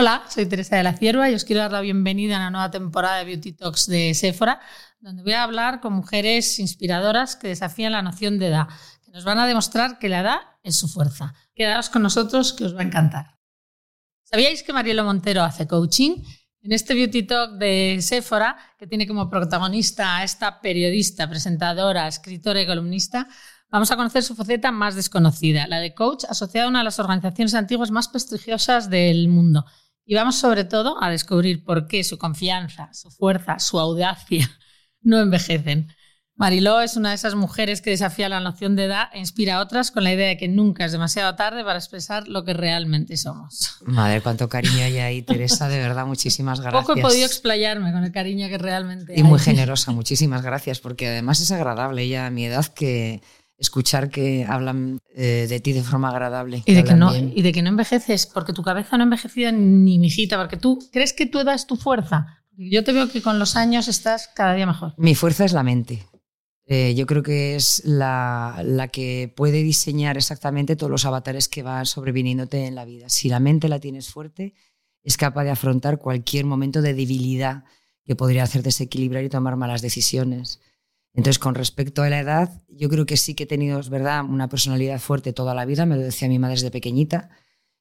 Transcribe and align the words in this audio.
Hola, 0.00 0.22
soy 0.28 0.46
Teresa 0.46 0.76
de 0.76 0.84
la 0.84 0.92
Cierva 0.92 1.28
y 1.28 1.34
os 1.34 1.42
quiero 1.42 1.60
dar 1.60 1.72
la 1.72 1.80
bienvenida 1.80 2.36
a 2.36 2.38
la 2.38 2.50
nueva 2.50 2.70
temporada 2.70 3.16
de 3.16 3.24
Beauty 3.24 3.54
Talks 3.54 3.88
de 3.88 4.14
Sephora, 4.14 4.60
donde 5.00 5.24
voy 5.24 5.32
a 5.32 5.42
hablar 5.42 5.80
con 5.80 5.92
mujeres 5.92 6.60
inspiradoras 6.60 7.34
que 7.34 7.48
desafían 7.48 7.90
la 7.90 8.00
noción 8.00 8.38
de 8.38 8.46
edad, 8.46 8.68
que 9.04 9.10
nos 9.10 9.24
van 9.24 9.40
a 9.40 9.46
demostrar 9.48 9.98
que 9.98 10.08
la 10.08 10.20
edad 10.20 10.38
es 10.62 10.76
su 10.76 10.86
fuerza. 10.86 11.34
Quedaos 11.52 11.90
con 11.90 12.02
nosotros 12.02 12.52
que 12.52 12.64
os 12.64 12.76
va 12.76 12.82
a 12.82 12.84
encantar. 12.84 13.38
¿Sabíais 14.22 14.62
que 14.62 14.72
Marielo 14.72 15.02
Montero 15.02 15.42
hace 15.42 15.66
coaching? 15.66 16.22
En 16.60 16.70
este 16.70 16.94
Beauty 16.94 17.24
Talk 17.24 17.58
de 17.58 17.98
Sephora, 18.00 18.56
que 18.78 18.86
tiene 18.86 19.08
como 19.08 19.28
protagonista 19.28 20.18
a 20.18 20.22
esta 20.22 20.60
periodista, 20.60 21.28
presentadora, 21.28 22.06
escritora 22.06 22.62
y 22.62 22.68
columnista, 22.68 23.26
vamos 23.68 23.90
a 23.90 23.96
conocer 23.96 24.22
su 24.22 24.36
faceta 24.36 24.70
más 24.70 24.94
desconocida, 24.94 25.66
la 25.66 25.80
de 25.80 25.92
coach 25.92 26.24
asociada 26.28 26.68
a 26.68 26.70
una 26.70 26.78
de 26.78 26.84
las 26.84 27.00
organizaciones 27.00 27.54
antiguas 27.54 27.90
más 27.90 28.06
prestigiosas 28.06 28.90
del 28.90 29.26
mundo. 29.26 29.64
Y 30.10 30.14
vamos 30.14 30.36
sobre 30.36 30.64
todo 30.64 30.96
a 31.02 31.10
descubrir 31.10 31.62
por 31.62 31.86
qué 31.86 32.02
su 32.02 32.16
confianza, 32.16 32.88
su 32.94 33.10
fuerza, 33.10 33.58
su 33.58 33.78
audacia 33.78 34.50
no 35.02 35.18
envejecen. 35.20 35.92
Mariló 36.34 36.80
es 36.80 36.96
una 36.96 37.10
de 37.10 37.16
esas 37.16 37.34
mujeres 37.34 37.82
que 37.82 37.90
desafía 37.90 38.30
la 38.30 38.40
noción 38.40 38.74
de 38.74 38.84
edad 38.84 39.08
e 39.12 39.18
inspira 39.18 39.56
a 39.56 39.60
otras 39.60 39.90
con 39.90 40.04
la 40.04 40.12
idea 40.14 40.28
de 40.28 40.38
que 40.38 40.48
nunca 40.48 40.86
es 40.86 40.92
demasiado 40.92 41.34
tarde 41.34 41.62
para 41.62 41.78
expresar 41.78 42.26
lo 42.26 42.44
que 42.46 42.54
realmente 42.54 43.18
somos. 43.18 43.80
Madre, 43.84 44.22
cuánto 44.22 44.48
cariño 44.48 44.82
hay 44.82 44.96
ahí, 44.98 45.20
Teresa, 45.20 45.68
de 45.68 45.78
verdad, 45.78 46.06
muchísimas 46.06 46.60
gracias. 46.60 46.86
Poco 46.86 46.98
he 46.98 47.02
podido 47.02 47.26
explayarme 47.26 47.92
con 47.92 48.02
el 48.02 48.12
cariño 48.12 48.48
que 48.48 48.56
realmente 48.56 49.12
Y 49.14 49.22
muy 49.24 49.40
generosa, 49.40 49.92
muchísimas 49.92 50.40
gracias, 50.40 50.80
porque 50.80 51.08
además 51.08 51.40
es 51.40 51.50
agradable 51.50 52.08
ya 52.08 52.28
a 52.28 52.30
mi 52.30 52.46
edad 52.46 52.64
que 52.64 53.20
escuchar 53.58 54.08
que 54.08 54.46
hablan 54.48 55.00
eh, 55.14 55.46
de 55.48 55.60
ti 55.60 55.72
de 55.72 55.82
forma 55.82 56.08
agradable. 56.08 56.62
Y 56.64 56.74
de, 56.74 56.84
que 56.84 56.94
no, 56.94 57.14
y 57.14 57.42
de 57.42 57.52
que 57.52 57.62
no 57.62 57.68
envejeces, 57.68 58.26
porque 58.26 58.52
tu 58.52 58.62
cabeza 58.62 58.96
no 58.96 59.02
ha 59.02 59.06
envejecido 59.06 59.52
ni 59.52 59.98
mijita, 59.98 60.38
porque 60.38 60.56
tú 60.56 60.78
crees 60.92 61.12
que 61.12 61.26
tu 61.26 61.40
edad 61.40 61.54
es 61.54 61.66
tu 61.66 61.76
fuerza. 61.76 62.44
Yo 62.56 62.82
te 62.84 62.92
veo 62.92 63.08
que 63.08 63.22
con 63.22 63.38
los 63.38 63.56
años 63.56 63.88
estás 63.88 64.28
cada 64.34 64.54
día 64.54 64.66
mejor. 64.66 64.94
Mi 64.96 65.14
fuerza 65.14 65.44
es 65.44 65.52
la 65.52 65.62
mente. 65.62 66.06
Eh, 66.66 66.94
yo 66.96 67.06
creo 67.06 67.22
que 67.22 67.56
es 67.56 67.82
la, 67.84 68.60
la, 68.64 68.88
que 68.88 69.32
puede 69.34 69.62
diseñar 69.62 70.16
exactamente 70.16 70.76
todos 70.76 70.90
los 70.90 71.06
avatares 71.06 71.48
que 71.48 71.62
van 71.62 71.86
sobreviniéndote 71.86 72.66
en 72.66 72.74
la 72.74 72.84
vida. 72.84 73.08
Si 73.08 73.28
la 73.28 73.40
mente 73.40 73.68
la 73.68 73.80
tienes 73.80 74.10
fuerte, 74.10 74.54
es 75.02 75.16
capaz 75.16 75.44
de 75.44 75.50
afrontar 75.50 75.98
cualquier 75.98 76.44
momento 76.44 76.82
de 76.82 76.94
debilidad 76.94 77.64
que 78.04 78.16
podría 78.16 78.42
hacer 78.42 78.62
desequilibrar 78.62 79.24
y 79.24 79.28
tomar 79.28 79.56
malas 79.56 79.80
decisiones. 79.80 80.60
Entonces, 81.14 81.38
con 81.38 81.54
respecto 81.54 82.02
a 82.02 82.08
la 82.08 82.20
edad, 82.20 82.62
yo 82.68 82.88
creo 82.88 83.06
que 83.06 83.16
sí 83.16 83.34
que 83.34 83.44
he 83.44 83.46
tenido, 83.46 83.80
es 83.80 83.88
verdad, 83.88 84.24
una 84.24 84.48
personalidad 84.48 85.00
fuerte 85.00 85.32
toda 85.32 85.54
la 85.54 85.64
vida, 85.64 85.84
me 85.84 85.96
lo 85.96 86.02
decía 86.02 86.28
mi 86.28 86.38
madre 86.38 86.54
desde 86.54 86.70
pequeñita, 86.70 87.30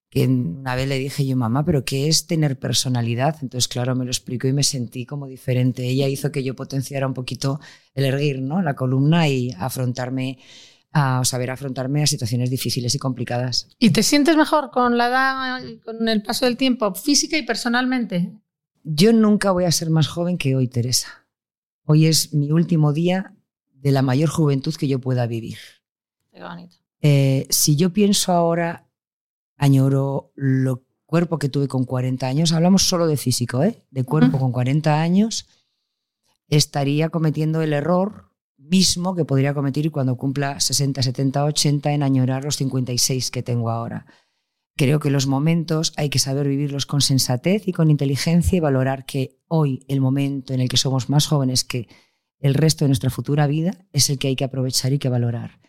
que 0.10 0.26
una 0.26 0.76
vez 0.76 0.88
le 0.88 0.98
dije 0.98 1.26
yo, 1.26 1.36
mamá, 1.36 1.66
¿pero 1.66 1.84
qué 1.84 2.08
es 2.08 2.28
tener 2.28 2.58
personalidad? 2.58 3.36
Entonces, 3.42 3.68
claro, 3.68 3.96
me 3.96 4.06
lo 4.06 4.12
explicó 4.12 4.48
y 4.48 4.54
me 4.54 4.64
sentí 4.64 5.06
como 5.06 5.28
diferente. 5.28 5.86
Ella 5.86 6.08
hizo 6.08 6.32
que 6.32 6.44
yo 6.44 6.56
potenciara 6.56 7.06
un 7.06 7.14
poquito 7.14 7.60
el 7.94 8.06
erguir, 8.06 8.42
¿no? 8.42 8.62
La 8.62 8.76
columna 8.76 9.28
y 9.28 9.52
afrontarme 9.58 10.40
a 10.94 11.24
saber 11.26 11.52
afrontarme 11.52 12.02
a 12.02 12.08
situaciones 12.08 12.50
difíciles 12.50 12.96
y 12.96 13.00
complicadas. 13.00 13.70
¿Y 13.78 13.92
te 13.92 14.02
sientes 14.02 14.38
mejor 14.38 14.72
con 14.72 14.98
la 14.98 15.08
edad, 15.10 15.62
con 15.84 16.08
el 16.08 16.24
paso 16.24 16.46
del 16.46 16.58
tiempo, 16.58 16.94
física 16.96 17.38
y 17.38 17.46
personalmente? 17.46 18.32
Yo 18.84 19.12
nunca 19.12 19.52
voy 19.52 19.66
a 19.66 19.72
ser 19.72 19.90
más 19.90 20.08
joven 20.08 20.38
que 20.38 20.56
hoy, 20.56 20.70
Teresa. 20.70 21.27
Hoy 21.90 22.06
es 22.06 22.34
mi 22.34 22.52
último 22.52 22.92
día 22.92 23.34
de 23.72 23.92
la 23.94 24.02
mayor 24.02 24.28
juventud 24.28 24.76
que 24.76 24.90
yo 24.90 25.00
pueda 25.00 25.26
vivir. 25.26 25.58
Qué 26.34 26.44
bonito. 26.44 26.76
Eh, 27.02 27.48
si 27.50 27.78
yo 27.78 27.94
pienso 27.94 28.34
ahora, 28.34 28.90
añoro 29.56 30.34
el 30.36 30.76
cuerpo 31.06 31.40
que 31.40 31.48
tuve 31.48 31.70
con 31.70 31.86
40 31.86 32.28
años, 32.28 32.52
hablamos 32.52 32.84
solo 32.84 33.08
de 33.08 33.16
físico, 33.16 33.64
¿eh? 33.64 33.86
de 33.90 34.04
cuerpo 34.04 34.38
con 34.38 34.52
40 34.52 35.02
años, 35.02 35.48
estaría 36.50 37.08
cometiendo 37.08 37.62
el 37.62 37.72
error 37.72 38.34
mismo 38.58 39.16
que 39.16 39.24
podría 39.24 39.54
cometer 39.54 39.90
cuando 39.90 40.18
cumpla 40.18 40.60
60, 40.60 41.02
70, 41.02 41.46
80 41.46 41.94
en 41.94 42.04
añorar 42.04 42.44
los 42.44 42.58
56 42.58 43.32
que 43.32 43.44
tengo 43.44 43.70
ahora. 43.70 44.06
Creo 44.78 45.00
que 45.00 45.10
los 45.10 45.26
momentos 45.26 45.92
hay 45.98 46.10
que 46.10 46.20
saber 46.20 46.48
vivirlos 46.48 46.86
con 46.86 47.02
sensatez 47.02 47.68
y 47.68 47.74
con 47.74 47.90
inteligencia 47.90 48.58
y 48.58 48.60
valorar 48.60 49.06
que 49.06 49.40
hoy 49.48 49.84
el 49.88 50.02
momento 50.02 50.54
en 50.54 50.62
el 50.62 50.70
que 50.70 50.78
somos 50.78 51.10
más 51.10 51.26
jóvenes 51.26 51.64
que 51.64 51.88
el 52.40 52.54
resto 52.54 52.86
de 52.86 52.90
nuestra 52.90 53.10
futura 53.10 53.48
vida 53.48 53.88
es 53.92 54.12
el 54.12 54.20
que 54.20 54.28
hay 54.28 54.36
que 54.36 54.44
aprovechar 54.44 54.94
y 54.94 55.00
que 55.00 55.10
valorar. 55.10 55.60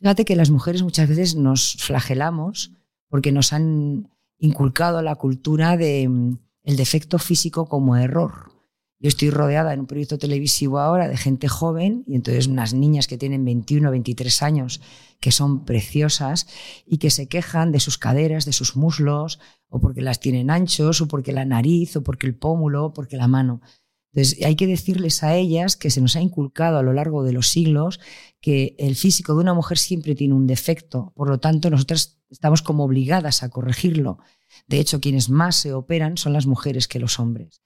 Fíjate 0.00 0.26
que 0.26 0.36
las 0.36 0.50
mujeres 0.50 0.82
muchas 0.82 1.08
veces 1.08 1.34
nos 1.34 1.76
flagelamos 1.80 2.72
porque 3.08 3.32
nos 3.32 3.54
han 3.54 4.10
inculcado 4.38 5.00
la 5.00 5.14
cultura 5.14 5.78
de 5.78 6.06
mm, 6.06 6.38
el 6.64 6.76
defecto 6.76 7.18
físico 7.18 7.70
como 7.70 7.96
error. 7.96 8.52
Yo 9.00 9.08
estoy 9.08 9.30
rodeada 9.30 9.72
en 9.72 9.80
un 9.80 9.86
proyecto 9.86 10.18
televisivo 10.18 10.80
ahora 10.80 11.08
de 11.08 11.16
gente 11.16 11.46
joven 11.46 12.02
y 12.08 12.16
entonces 12.16 12.48
unas 12.48 12.74
niñas 12.74 13.06
que 13.06 13.16
tienen 13.16 13.44
21 13.44 13.88
o 13.88 13.92
23 13.92 14.42
años 14.42 14.80
que 15.20 15.30
son 15.30 15.64
preciosas 15.64 16.48
y 16.84 16.98
que 16.98 17.10
se 17.10 17.28
quejan 17.28 17.70
de 17.70 17.78
sus 17.78 17.96
caderas, 17.96 18.44
de 18.44 18.52
sus 18.52 18.76
muslos, 18.76 19.38
o 19.68 19.80
porque 19.80 20.00
las 20.00 20.18
tienen 20.18 20.50
anchos, 20.50 21.00
o 21.00 21.08
porque 21.08 21.32
la 21.32 21.44
nariz, 21.44 21.96
o 21.96 22.02
porque 22.02 22.26
el 22.26 22.34
pómulo, 22.34 22.86
o 22.86 22.92
porque 22.92 23.16
la 23.16 23.28
mano. 23.28 23.60
Entonces 24.12 24.44
hay 24.44 24.56
que 24.56 24.66
decirles 24.66 25.22
a 25.22 25.36
ellas 25.36 25.76
que 25.76 25.90
se 25.90 26.00
nos 26.00 26.16
ha 26.16 26.20
inculcado 26.20 26.78
a 26.78 26.82
lo 26.82 26.92
largo 26.92 27.22
de 27.22 27.32
los 27.32 27.48
siglos 27.48 28.00
que 28.40 28.74
el 28.78 28.96
físico 28.96 29.34
de 29.34 29.40
una 29.40 29.54
mujer 29.54 29.78
siempre 29.78 30.14
tiene 30.14 30.34
un 30.34 30.46
defecto, 30.46 31.12
por 31.14 31.28
lo 31.28 31.38
tanto 31.38 31.70
nosotras 31.70 32.20
estamos 32.30 32.62
como 32.62 32.84
obligadas 32.84 33.42
a 33.42 33.50
corregirlo. 33.50 34.18
De 34.66 34.80
hecho, 34.80 35.00
quienes 35.00 35.28
más 35.28 35.56
se 35.56 35.72
operan 35.72 36.16
son 36.16 36.32
las 36.32 36.46
mujeres 36.46 36.88
que 36.88 36.98
los 36.98 37.20
hombres. 37.20 37.62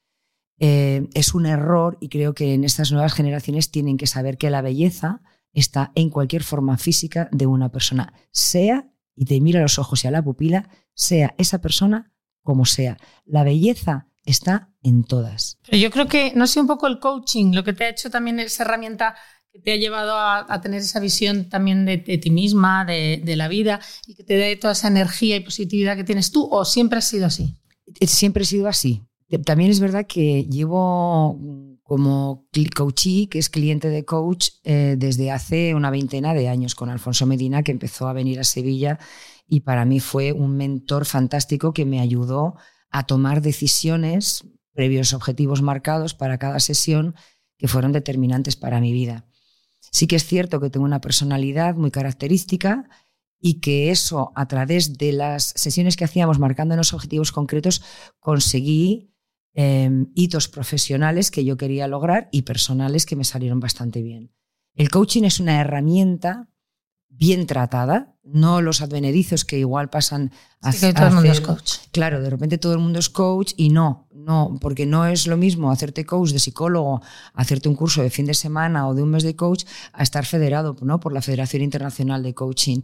Eh, 0.64 1.08
es 1.14 1.34
un 1.34 1.46
error 1.46 1.98
y 2.00 2.08
creo 2.08 2.34
que 2.34 2.54
en 2.54 2.62
estas 2.62 2.92
nuevas 2.92 3.14
generaciones 3.14 3.72
tienen 3.72 3.96
que 3.96 4.06
saber 4.06 4.38
que 4.38 4.48
la 4.48 4.62
belleza 4.62 5.20
está 5.52 5.90
en 5.96 6.08
cualquier 6.08 6.44
forma 6.44 6.78
física 6.78 7.28
de 7.32 7.46
una 7.46 7.72
persona, 7.72 8.12
sea, 8.30 8.88
y 9.16 9.24
te 9.24 9.40
mira 9.40 9.58
a 9.58 9.62
los 9.62 9.80
ojos 9.80 10.04
y 10.04 10.06
a 10.06 10.12
la 10.12 10.22
pupila, 10.22 10.68
sea 10.94 11.34
esa 11.36 11.60
persona 11.60 12.12
como 12.44 12.64
sea. 12.64 12.96
La 13.24 13.42
belleza 13.42 14.06
está 14.24 14.70
en 14.84 15.02
todas. 15.02 15.58
Pero 15.66 15.78
yo 15.78 15.90
creo 15.90 16.06
que, 16.06 16.32
no 16.36 16.46
sé, 16.46 16.60
un 16.60 16.68
poco 16.68 16.86
el 16.86 17.00
coaching, 17.00 17.52
lo 17.52 17.64
que 17.64 17.72
te 17.72 17.82
ha 17.82 17.88
hecho 17.88 18.08
también 18.08 18.38
esa 18.38 18.62
herramienta 18.62 19.16
que 19.50 19.58
te 19.58 19.72
ha 19.72 19.76
llevado 19.76 20.16
a, 20.16 20.60
tener 20.60 20.80
esa 20.80 21.00
visión 21.00 21.48
también 21.48 21.86
de, 21.86 21.98
ti 21.98 22.30
misma, 22.30 22.84
de, 22.84 23.20
de, 23.24 23.34
la 23.34 23.48
vida, 23.48 23.80
y 24.06 24.14
que 24.14 24.22
te 24.22 24.34
dé 24.34 24.54
toda 24.54 24.74
esa 24.74 24.86
energía 24.86 25.34
y 25.34 25.40
positividad 25.40 25.96
que 25.96 26.04
tienes 26.04 26.30
tú, 26.30 26.48
o 26.48 26.64
siempre 26.64 26.98
has 26.98 27.08
sido 27.08 27.26
así? 27.26 27.56
Siempre 28.06 28.44
he 28.44 28.46
sido 28.46 28.68
así. 28.68 29.02
También 29.38 29.70
es 29.70 29.80
verdad 29.80 30.06
que 30.06 30.44
llevo 30.44 31.38
como 31.82 32.46
coachee, 32.74 33.28
que 33.28 33.38
es 33.38 33.48
cliente 33.48 33.88
de 33.88 34.04
coach, 34.04 34.50
eh, 34.64 34.96
desde 34.98 35.30
hace 35.30 35.74
una 35.74 35.90
veintena 35.90 36.34
de 36.34 36.48
años 36.48 36.74
con 36.74 36.90
Alfonso 36.90 37.26
Medina, 37.26 37.62
que 37.62 37.72
empezó 37.72 38.08
a 38.08 38.12
venir 38.12 38.40
a 38.40 38.44
Sevilla 38.44 38.98
y 39.46 39.60
para 39.60 39.84
mí 39.84 40.00
fue 40.00 40.32
un 40.32 40.56
mentor 40.56 41.04
fantástico 41.04 41.72
que 41.72 41.84
me 41.84 42.00
ayudó 42.00 42.56
a 42.90 43.06
tomar 43.06 43.42
decisiones 43.42 44.44
previos 44.72 45.12
objetivos 45.12 45.60
marcados 45.60 46.14
para 46.14 46.38
cada 46.38 46.60
sesión 46.60 47.14
que 47.58 47.68
fueron 47.68 47.92
determinantes 47.92 48.56
para 48.56 48.80
mi 48.80 48.92
vida. 48.92 49.26
Sí 49.90 50.06
que 50.06 50.16
es 50.16 50.24
cierto 50.24 50.60
que 50.60 50.70
tengo 50.70 50.86
una 50.86 51.00
personalidad 51.00 51.74
muy 51.74 51.90
característica 51.90 52.88
y 53.38 53.60
que 53.60 53.90
eso 53.90 54.32
a 54.34 54.46
través 54.46 54.96
de 54.96 55.12
las 55.12 55.52
sesiones 55.56 55.96
que 55.96 56.04
hacíamos 56.04 56.38
marcando 56.38 56.76
los 56.76 56.94
objetivos 56.94 57.32
concretos 57.32 57.82
conseguí 58.20 59.11
Em, 59.54 60.06
hitos 60.14 60.48
profesionales 60.48 61.30
que 61.30 61.44
yo 61.44 61.58
quería 61.58 61.86
lograr 61.86 62.30
y 62.32 62.42
personales 62.42 63.04
que 63.04 63.16
me 63.16 63.24
salieron 63.24 63.60
bastante 63.60 64.00
bien. 64.00 64.32
El 64.74 64.88
coaching 64.88 65.24
es 65.24 65.40
una 65.40 65.60
herramienta 65.60 66.48
bien 67.10 67.46
tratada, 67.46 68.16
no 68.24 68.62
los 68.62 68.80
advenedizos 68.80 69.44
que 69.44 69.58
igual 69.58 69.90
pasan 69.90 70.32
a, 70.62 70.72
sí, 70.72 70.94
todo 70.94 71.08
el 71.08 71.14
mundo 71.14 71.30
es 71.30 71.42
coach. 71.42 71.72
Claro, 71.90 72.22
de 72.22 72.30
repente 72.30 72.56
todo 72.56 72.72
el 72.72 72.78
mundo 72.78 72.98
es 72.98 73.10
coach 73.10 73.52
y 73.58 73.68
no, 73.68 74.08
no, 74.14 74.56
porque 74.58 74.86
no 74.86 75.06
es 75.06 75.26
lo 75.26 75.36
mismo 75.36 75.70
hacerte 75.70 76.06
coach 76.06 76.30
de 76.30 76.38
psicólogo, 76.38 77.02
hacerte 77.34 77.68
un 77.68 77.74
curso 77.74 78.02
de 78.02 78.08
fin 78.08 78.24
de 78.24 78.32
semana 78.32 78.88
o 78.88 78.94
de 78.94 79.02
un 79.02 79.10
mes 79.10 79.22
de 79.22 79.36
coach, 79.36 79.64
a 79.92 80.02
estar 80.02 80.24
federado 80.24 80.74
¿no? 80.80 80.98
por 80.98 81.12
la 81.12 81.20
Federación 81.20 81.62
Internacional 81.62 82.22
de 82.22 82.32
Coaching 82.32 82.80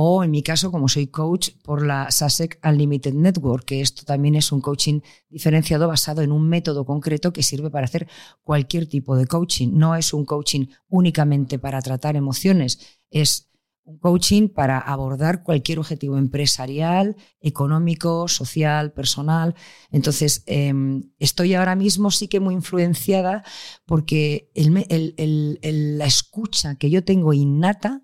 o 0.00 0.22
en 0.22 0.30
mi 0.30 0.44
caso, 0.44 0.70
como 0.70 0.86
soy 0.86 1.08
coach 1.08 1.50
por 1.64 1.84
la 1.84 2.12
SASEC 2.12 2.60
Unlimited 2.64 3.14
Network, 3.14 3.64
que 3.64 3.80
esto 3.80 4.04
también 4.04 4.36
es 4.36 4.52
un 4.52 4.60
coaching 4.60 5.00
diferenciado 5.28 5.88
basado 5.88 6.22
en 6.22 6.30
un 6.30 6.48
método 6.48 6.86
concreto 6.86 7.32
que 7.32 7.42
sirve 7.42 7.68
para 7.68 7.86
hacer 7.86 8.06
cualquier 8.44 8.86
tipo 8.86 9.16
de 9.16 9.26
coaching. 9.26 9.70
No 9.72 9.96
es 9.96 10.12
un 10.12 10.24
coaching 10.24 10.66
únicamente 10.86 11.58
para 11.58 11.82
tratar 11.82 12.14
emociones, 12.14 12.78
es 13.10 13.50
un 13.82 13.98
coaching 13.98 14.48
para 14.48 14.78
abordar 14.78 15.42
cualquier 15.42 15.80
objetivo 15.80 16.16
empresarial, 16.16 17.16
económico, 17.40 18.28
social, 18.28 18.92
personal. 18.92 19.56
Entonces, 19.90 20.44
em, 20.46 21.10
estoy 21.18 21.54
ahora 21.54 21.74
mismo 21.74 22.12
sí 22.12 22.28
que 22.28 22.38
muy 22.38 22.54
influenciada 22.54 23.42
porque 23.84 24.52
la 24.54 26.06
escucha 26.06 26.76
que 26.76 26.88
yo 26.88 27.02
tengo 27.02 27.32
innata 27.32 28.00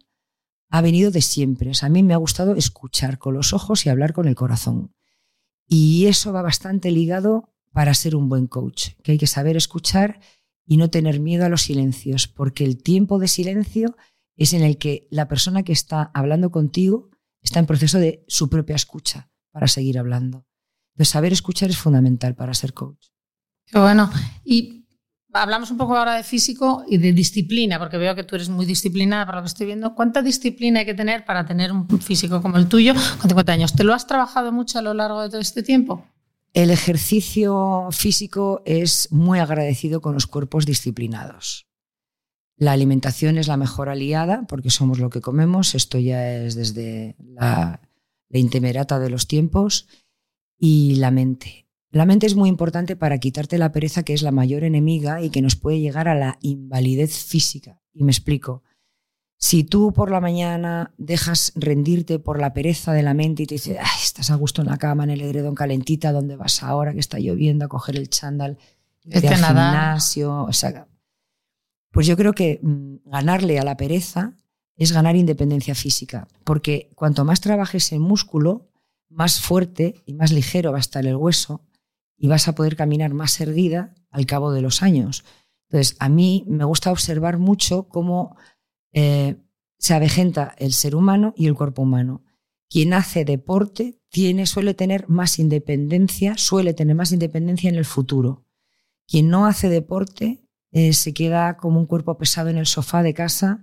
ha 0.75 0.81
venido 0.81 1.13
de 1.13 1.23
siempre. 1.23 1.71
a 1.81 1.89
mí 1.89 2.03
me 2.03 2.15
ha 2.15 2.17
gustado 2.17 2.57
escuchar 2.57 3.19
con 3.19 3.35
los 3.35 3.53
ojos 3.53 3.87
y 3.87 3.91
hablar 3.91 4.13
con 4.13 4.27
el 4.27 4.35
corazón. 4.35 4.93
Y 5.69 6.07
eso 6.07 6.33
va 6.33 6.43
bastante 6.43 6.91
ligado 6.91 7.55
para 7.71 7.95
ser 7.95 8.17
un 8.17 8.29
buen 8.29 8.49
coach, 8.49 8.89
que 9.05 9.13
hay 9.13 9.19
que 9.19 9.29
saber 9.29 9.57
escuchar 9.57 10.19
y 10.67 10.77
no 10.77 10.91
tener 10.91 11.21
miedo 11.21 11.45
a 11.45 11.49
los 11.49 11.63
silencios, 11.63 12.27
porque 12.27 12.65
el 12.65 12.83
tiempo 12.83 13.21
de 13.21 13.29
silencio 13.29 13.95
es 14.35 14.53
en 14.53 14.65
el 14.65 14.77
que 14.77 15.07
la 15.13 15.29
persona 15.29 15.63
que 15.63 15.73
está 15.73 16.11
hablando 16.13 16.51
contigo 16.51 17.09
está 17.41 17.61
en 17.61 17.67
proceso 17.67 18.01
de 18.01 18.25
su 18.27 18.51
propia 18.51 18.75
escucha 18.75 19.31
para 19.53 19.69
seguir 19.69 19.97
hablando. 19.97 20.45
Entonces, 20.95 21.13
saber 21.13 21.33
escuchar 21.33 21.71
es 21.71 21.79
fundamental 21.79 22.35
para 22.35 22.53
ser 22.53 22.75
coach. 22.75 23.11
Qué 23.67 23.79
bueno. 23.79 24.11
Y 24.45 24.84
hablamos 25.35 25.71
un 25.71 25.77
poco 25.77 25.97
ahora 25.97 26.15
de 26.15 26.23
físico 26.23 26.85
y 26.89 26.97
de 26.97 27.13
disciplina, 27.13 27.79
porque 27.79 27.99
veo 27.99 28.15
que 28.15 28.25
tú 28.25 28.37
eres 28.37 28.49
muy 28.49 28.65
disciplinada 28.65 29.27
para 29.27 29.39
lo 29.39 29.43
que 29.43 29.49
estoy 29.49 29.67
viendo. 29.67 29.95
¿Cuánta 29.95 30.23
disciplina 30.23 30.81
hay 30.81 30.87
que 30.87 30.95
tener 30.95 31.25
para 31.25 31.45
tener 31.45 31.73
un 31.73 31.87
físico 32.01 32.41
como 32.41 32.57
el 32.57 32.69
tuyo 32.69 32.95
con 33.21 33.29
50 33.29 33.53
años? 33.53 33.73
¿Te 33.75 33.85
lo 33.85 33.93
has 33.93 34.07
trabajado 34.07 34.53
mucho 34.53 34.79
a 34.79 34.83
lo 34.83 34.95
largo 34.95 35.21
de 35.21 35.29
todo 35.29 35.41
este 35.41 35.63
tiempo? 35.63 36.07
El 36.53 36.71
ejercicio 36.71 37.89
físico 37.91 38.63
es 38.65 39.11
muy 39.11 39.41
agradecido 39.41 40.01
con 40.01 40.15
los 40.15 40.29
cuerpos 40.29 40.67
disciplinados. 40.67 41.67
La 42.57 42.71
alimentación 42.71 43.37
es 43.37 43.49
la 43.49 43.57
mejor 43.57 43.89
aliada 43.89 44.47
porque 44.47 44.71
somos 44.71 45.01
lo 45.01 45.11
que 45.11 45.21
comemos. 45.21 45.75
Esto 45.75 45.99
ya 45.99 46.33
es 46.33 46.55
desde 46.55 47.17
la, 47.19 47.81
la 48.29 48.39
intemerata 48.39 49.01
de 49.01 49.11
los 49.11 49.27
tiempos. 49.27 49.89
Y 50.57 50.95
la 50.95 51.11
mente. 51.11 51.64
La 51.95 52.07
mente 52.07 52.27
es 52.27 52.35
muy 52.35 52.49
importante 52.49 52.97
para 52.97 53.19
quitarte 53.19 53.57
la 53.57 53.71
pereza, 53.71 54.03
que 54.03 54.15
es 54.15 54.23
la 54.23 54.33
mayor 54.33 54.65
enemiga 54.65 55.23
y 55.23 55.31
que 55.31 55.41
nos 55.41 55.55
puede 55.55 55.79
llegar 55.79 56.09
a 56.09 56.17
la 56.17 56.39
invalidez 56.41 57.23
física. 57.23 57.81
Y 57.93 58.03
me 58.03 58.11
explico. 58.11 58.65
Si 59.39 59.63
tú 59.63 59.93
por 59.93 60.11
la 60.11 60.21
mañana 60.21 60.93
dejas 60.99 61.53
rendirte 61.55 62.19
por 62.19 62.41
la 62.41 62.53
pereza 62.53 62.93
de 62.93 63.05
la 63.05 63.15
mente 63.15 63.45
y 63.45 63.47
te 63.47 63.55
dices, 63.55 63.77
Ay, 63.79 64.01
estás 64.03 64.33
a 64.33 64.35
gusto 64.35 64.61
en 64.61 64.67
la 64.71 64.77
cama, 64.77 65.05
en 65.05 65.11
el 65.11 65.21
edredón 65.21 65.55
calentita, 65.55 66.11
¿dónde 66.11 66.35
vas 66.35 66.65
ahora 66.65 66.93
que 66.93 66.99
está 66.99 67.21
lloviendo 67.21 67.65
a 67.65 67.69
coger 67.69 67.95
el 67.95 68.09
chándal? 68.09 68.59
Este 69.05 69.29
al 69.29 69.37
gimnasio. 69.37 70.43
O 70.43 70.53
sea, 70.53 70.89
pues 71.93 72.09
yo 72.09 72.17
creo 72.17 72.33
que 72.33 72.59
mm, 72.61 73.09
ganarle 73.09 73.61
a 73.61 73.65
la 73.65 73.77
pereza 73.77 74.33
es 74.77 74.91
ganar 74.91 75.15
independencia 75.15 75.77
física, 75.77 76.27
porque 76.43 76.91
cuanto 76.97 77.25
más 77.25 77.41
trabajes 77.41 77.93
el 77.93 78.01
músculo, 78.01 78.69
más 79.09 79.41
fuerte 79.41 80.03
y 80.07 80.15
más 80.15 80.33
ligero 80.33 80.73
va 80.73 80.79
a 80.79 80.81
estar 80.81 81.07
el 81.07 81.15
hueso 81.15 81.63
y 82.17 82.29
vas 82.29 82.49
a 82.49 82.55
poder 82.55 82.77
caminar 82.77 83.15
más 83.15 83.41
erguida 83.41 83.95
al 84.11 84.27
cabo 84.27 84.53
de 84.53 84.63
los 84.63 84.83
años. 84.83 85.25
Entonces, 85.69 85.97
a 85.99 86.09
mí 86.09 86.45
me 86.47 86.65
gusta 86.65 86.93
observar 86.93 87.39
mucho 87.39 87.89
cómo 87.89 88.37
eh, 88.93 89.37
se 89.79 89.95
avejenta 89.95 90.55
el 90.59 90.73
ser 90.73 90.95
humano 90.95 91.35
y 91.37 91.47
el 91.47 91.55
cuerpo 91.55 91.83
humano. 91.83 92.23
Quien 92.71 92.93
hace 92.93 93.25
deporte 93.25 94.01
tiene, 94.09 94.47
suele 94.47 94.75
tener 94.75 95.09
más 95.09 95.39
independencia, 95.39 96.37
suele 96.37 96.75
tener 96.75 96.95
más 96.97 97.13
independencia 97.13 97.69
en 97.69 97.77
el 97.77 97.85
futuro. 97.85 98.45
Quien 99.07 99.29
no 99.29 99.47
hace 99.47 99.69
deporte 99.69 100.49
eh, 100.73 100.93
se 100.93 101.13
queda 101.13 101.57
como 101.57 101.79
un 101.79 101.87
cuerpo 101.87 102.17
pesado 102.17 102.49
en 102.49 102.59
el 102.59 102.67
sofá 102.67 103.03
de 103.03 103.15
casa 103.15 103.63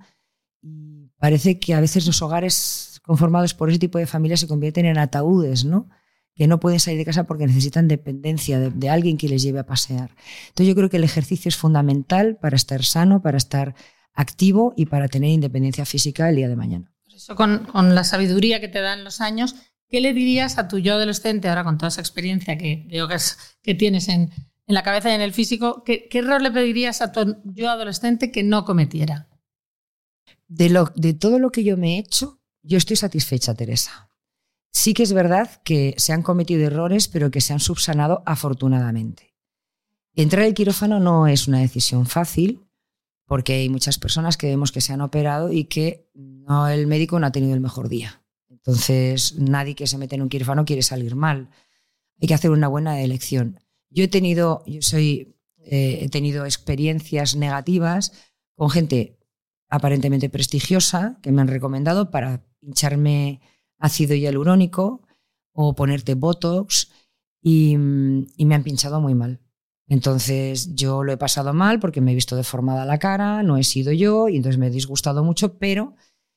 y 0.61 1.09
parece 1.17 1.59
que 1.59 1.73
a 1.73 1.81
veces 1.81 2.05
los 2.05 2.21
hogares 2.21 3.01
conformados 3.03 3.53
por 3.53 3.69
ese 3.69 3.79
tipo 3.79 3.97
de 3.97 4.07
familias 4.07 4.41
se 4.41 4.47
convierten 4.47 4.85
en 4.85 4.97
ataúdes, 4.97 5.65
¿no? 5.65 5.89
Que 6.35 6.47
no 6.47 6.59
pueden 6.59 6.79
salir 6.79 6.97
de 6.97 7.05
casa 7.05 7.25
porque 7.25 7.45
necesitan 7.45 7.87
dependencia 7.87 8.59
de, 8.59 8.69
de, 8.71 8.89
alguien 8.89 9.17
que 9.17 9.27
les 9.27 9.43
lleve 9.43 9.59
a 9.59 9.65
pasear. 9.65 10.11
Entonces 10.49 10.67
yo 10.67 10.75
creo 10.75 10.89
que 10.89 10.97
el 10.97 11.03
ejercicio 11.03 11.49
es 11.49 11.55
fundamental 11.55 12.37
para 12.37 12.55
estar 12.55 12.83
sano, 12.83 13.21
para 13.21 13.37
estar 13.37 13.75
activo 14.13 14.73
y 14.75 14.85
para 14.85 15.07
tener 15.07 15.29
independencia 15.29 15.85
física 15.85 16.29
el 16.29 16.35
día 16.35 16.49
de 16.49 16.55
mañana. 16.55 16.91
Por 17.03 17.15
eso 17.15 17.35
con, 17.35 17.65
con 17.65 17.95
la 17.95 18.03
sabiduría 18.03 18.59
que 18.59 18.67
te 18.67 18.81
dan 18.81 19.03
los 19.03 19.21
años, 19.21 19.55
¿qué 19.89 20.01
le 20.01 20.13
dirías 20.13 20.57
a 20.57 20.67
tu 20.67 20.79
yo 20.79 20.93
adolescente 20.93 21.49
ahora 21.49 21.63
con 21.63 21.77
toda 21.77 21.89
esa 21.89 22.01
experiencia 22.01 22.57
que 22.57 22.85
veo 22.89 23.07
que, 23.07 23.15
es, 23.15 23.57
que 23.61 23.75
tienes 23.75 24.07
en, 24.07 24.31
en, 24.67 24.75
la 24.75 24.83
cabeza 24.83 25.11
y 25.11 25.13
en 25.13 25.21
el 25.21 25.33
físico? 25.33 25.83
¿qué, 25.83 26.07
¿Qué 26.09 26.19
error 26.19 26.41
le 26.41 26.51
pedirías 26.51 27.01
a 27.01 27.11
tu 27.11 27.37
yo 27.43 27.69
adolescente 27.69 28.31
que 28.31 28.43
no 28.43 28.65
cometiera? 28.65 29.27
De, 30.47 30.69
lo, 30.69 30.91
de 30.95 31.13
todo 31.13 31.39
lo 31.39 31.51
que 31.51 31.63
yo 31.63 31.77
me 31.77 31.95
he 31.95 31.99
hecho, 31.99 32.41
yo 32.61 32.77
estoy 32.77 32.97
satisfecha, 32.97 33.53
Teresa. 33.53 34.10
Sí 34.71 34.93
que 34.93 35.03
es 35.03 35.13
verdad 35.13 35.61
que 35.63 35.93
se 35.97 36.13
han 36.13 36.21
cometido 36.21 36.65
errores, 36.65 37.07
pero 37.07 37.29
que 37.29 37.41
se 37.41 37.53
han 37.53 37.59
subsanado 37.59 38.23
afortunadamente. 38.25 39.35
Entrar 40.15 40.43
al 40.43 40.53
quirófano 40.53 40.99
no 40.99 41.27
es 41.27 41.47
una 41.47 41.59
decisión 41.59 42.05
fácil, 42.05 42.65
porque 43.25 43.53
hay 43.53 43.69
muchas 43.69 43.97
personas 43.97 44.37
que 44.37 44.47
vemos 44.47 44.71
que 44.71 44.81
se 44.81 44.93
han 44.93 45.01
operado 45.01 45.51
y 45.51 45.65
que 45.65 46.09
no, 46.13 46.67
el 46.67 46.87
médico 46.87 47.19
no 47.19 47.27
ha 47.27 47.31
tenido 47.31 47.53
el 47.53 47.61
mejor 47.61 47.89
día. 47.89 48.23
Entonces, 48.49 49.35
nadie 49.37 49.75
que 49.75 49.87
se 49.87 49.97
mete 49.97 50.15
en 50.15 50.21
un 50.21 50.29
quirófano 50.29 50.65
quiere 50.65 50.81
salir 50.81 51.15
mal. 51.15 51.49
Hay 52.21 52.27
que 52.27 52.33
hacer 52.33 52.51
una 52.51 52.67
buena 52.67 53.01
elección. 53.01 53.59
Yo 53.89 54.03
he 54.03 54.07
tenido, 54.07 54.63
yo 54.67 54.81
soy, 54.81 55.35
eh, 55.59 55.99
he 56.01 56.09
tenido 56.09 56.45
experiencias 56.45 57.35
negativas 57.35 58.13
con 58.55 58.69
gente 58.69 59.17
aparentemente 59.69 60.29
prestigiosa 60.29 61.17
que 61.21 61.31
me 61.31 61.41
han 61.41 61.47
recomendado 61.47 62.11
para 62.11 62.43
pincharme 62.59 63.41
ácido 63.81 64.15
hialurónico 64.15 65.01
o 65.53 65.75
ponerte 65.75 66.15
Botox 66.15 66.91
y, 67.41 67.73
y, 67.73 68.45
me 68.45 68.55
han 68.55 68.63
pinchado 68.63 69.01
muy 69.01 69.15
mal. 69.15 69.41
Entonces 69.87 70.73
yo 70.75 71.03
lo 71.03 71.11
he 71.11 71.17
pasado 71.17 71.53
mal 71.53 71.79
porque 71.79 71.99
me 71.99 72.11
he 72.11 72.15
visto 72.15 72.35
deformada 72.35 72.85
la 72.85 72.99
cara, 72.99 73.43
no 73.43 73.57
he 73.57 73.63
sido 73.63 73.91
yo 73.91 74.29
y 74.29 74.37
entonces 74.37 74.57
me 74.57 74.67
he 74.67 74.69
disgustado 74.69 75.23
mucho, 75.23 75.57
pero 75.57 75.95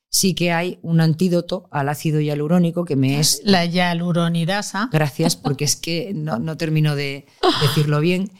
sí 0.09 0.33
que 0.33 0.51
hay 0.51 0.79
un 0.81 1.01
antídoto 1.01 1.67
al 1.71 1.89
ácido 1.89 2.19
hialurónico 2.19 2.85
que 2.85 2.95
me 2.95 3.19
es... 3.19 3.41
La 3.43 3.65
hialuronidasa. 3.65 4.89
Gracias, 4.91 5.35
porque 5.35 5.65
es 5.65 5.75
que 5.75 6.13
no, 6.13 6.39
no 6.39 6.57
termino 6.57 6.95
de 6.95 7.25
decirlo 7.61 7.99
bien. 7.99 8.31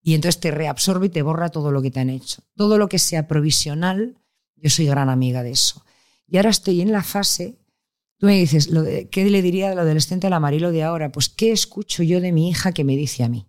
Y 0.00 0.14
entonces 0.14 0.40
te 0.40 0.50
reabsorbe 0.50 1.06
y 1.06 1.10
te 1.10 1.22
borra 1.22 1.48
todo 1.48 1.72
lo 1.72 1.82
que 1.82 1.90
te 1.90 1.98
han 1.98 2.10
hecho. 2.10 2.42
Todo 2.56 2.78
lo 2.78 2.88
que 2.88 2.98
sea 2.98 3.26
provisional, 3.26 4.16
yo 4.56 4.70
soy 4.70 4.86
gran 4.86 5.08
amiga 5.08 5.42
de 5.42 5.52
eso. 5.52 5.84
Y 6.28 6.36
ahora 6.36 6.50
estoy 6.50 6.80
en 6.82 6.92
la 6.92 7.02
fase 7.02 7.58
Tú 8.18 8.26
me 8.26 8.38
dices, 8.38 8.70
¿qué 9.10 9.24
le 9.24 9.42
diría 9.42 9.72
al 9.72 9.78
adolescente 9.78 10.26
al 10.26 10.32
amarillo 10.32 10.70
de 10.70 10.82
ahora? 10.82 11.10
Pues, 11.10 11.28
¿qué 11.28 11.52
escucho 11.52 12.02
yo 12.02 12.20
de 12.20 12.32
mi 12.32 12.48
hija 12.48 12.72
que 12.72 12.84
me 12.84 12.96
dice 12.96 13.24
a 13.24 13.28
mí? 13.28 13.46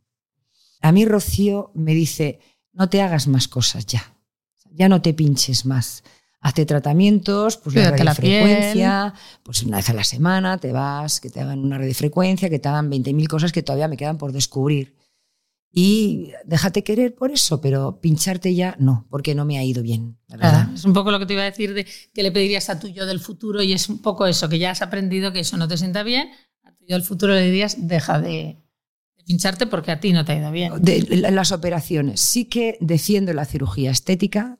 A 0.82 0.92
mí 0.92 1.06
Rocío 1.06 1.72
me 1.74 1.94
dice, 1.94 2.40
no 2.74 2.90
te 2.90 3.02
hagas 3.02 3.28
más 3.28 3.48
cosas 3.48 3.86
ya, 3.86 4.18
ya 4.72 4.90
no 4.90 5.02
te 5.02 5.14
pinches 5.14 5.66
más. 5.66 6.04
Hazte 6.42 6.66
tratamientos, 6.68 7.58
pues 7.58 7.76
la 7.76 7.90
radiofrecuencia, 7.90 9.16
pues 9.42 9.64
una 9.64 9.78
vez 9.78 9.90
a 9.90 9.94
la 9.94 10.04
semana 10.04 10.60
te 10.60 10.72
vas, 10.72 11.20
que 11.20 11.32
te 11.32 11.42
hagan 11.42 11.58
una 11.60 11.80
radiofrecuencia, 11.80 12.52
que 12.52 12.60
te 12.60 12.70
hagan 12.70 12.92
20.000 12.92 13.28
cosas 13.28 13.52
que 13.52 13.64
todavía 13.64 13.88
me 13.88 13.98
quedan 13.98 14.20
por 14.20 14.32
descubrir. 14.32 14.96
Y 15.78 16.32
déjate 16.46 16.86
querer 16.86 17.16
por 17.16 17.32
eso, 17.32 17.60
pero 17.60 18.00
pincharte 18.00 18.56
ya 18.56 18.78
no, 18.80 19.06
porque 19.10 19.36
no 19.36 19.44
me 19.44 19.58
ha 19.58 19.64
ido 19.66 19.84
bien. 19.84 20.18
La 20.30 20.38
verdad. 20.38 20.68
Ah, 20.70 20.72
es 20.74 20.86
un 20.86 20.94
poco 20.94 21.12
lo 21.12 21.20
que 21.20 21.26
te 21.26 21.34
iba 21.34 21.42
a 21.42 21.52
decir 21.52 21.74
de 21.74 21.86
que 22.14 22.24
le 22.24 22.32
pedirías 22.32 22.70
a 22.70 22.80
tu 22.80 22.88
yo 22.88 23.06
del 23.06 23.20
futuro 23.20 23.62
y 23.62 23.74
es 23.74 23.90
un 23.90 24.02
poco 24.02 24.26
eso, 24.26 24.48
que 24.48 24.58
ya 24.58 24.72
has 24.72 24.82
aprendido 24.82 25.34
que 25.34 25.42
eso 25.42 25.58
no 25.58 25.68
te 25.68 25.76
sienta 25.76 26.04
bien, 26.04 26.30
a 26.64 26.72
tu 26.72 26.86
yo 26.88 26.96
del 26.96 27.04
futuro 27.04 27.34
le 27.34 27.42
dirías, 27.42 27.76
deja 27.90 28.22
de, 28.22 28.64
de 29.18 29.24
pincharte 29.26 29.68
porque 29.68 29.92
a 29.92 30.00
ti 30.00 30.14
no 30.14 30.24
te 30.24 30.32
ha 30.32 30.38
ido 30.38 30.50
bien. 30.50 30.82
De, 30.82 31.02
las 31.30 31.52
operaciones. 31.52 32.22
Sí 32.22 32.46
que 32.46 32.78
defiendo 32.80 33.34
la 33.34 33.44
cirugía 33.44 33.92
estética, 33.92 34.60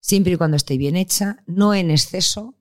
siempre 0.00 0.32
y 0.32 0.36
cuando 0.38 0.56
esté 0.56 0.76
bien 0.76 0.96
hecha, 0.96 1.36
no 1.46 1.72
en 1.72 1.92
exceso. 1.92 2.57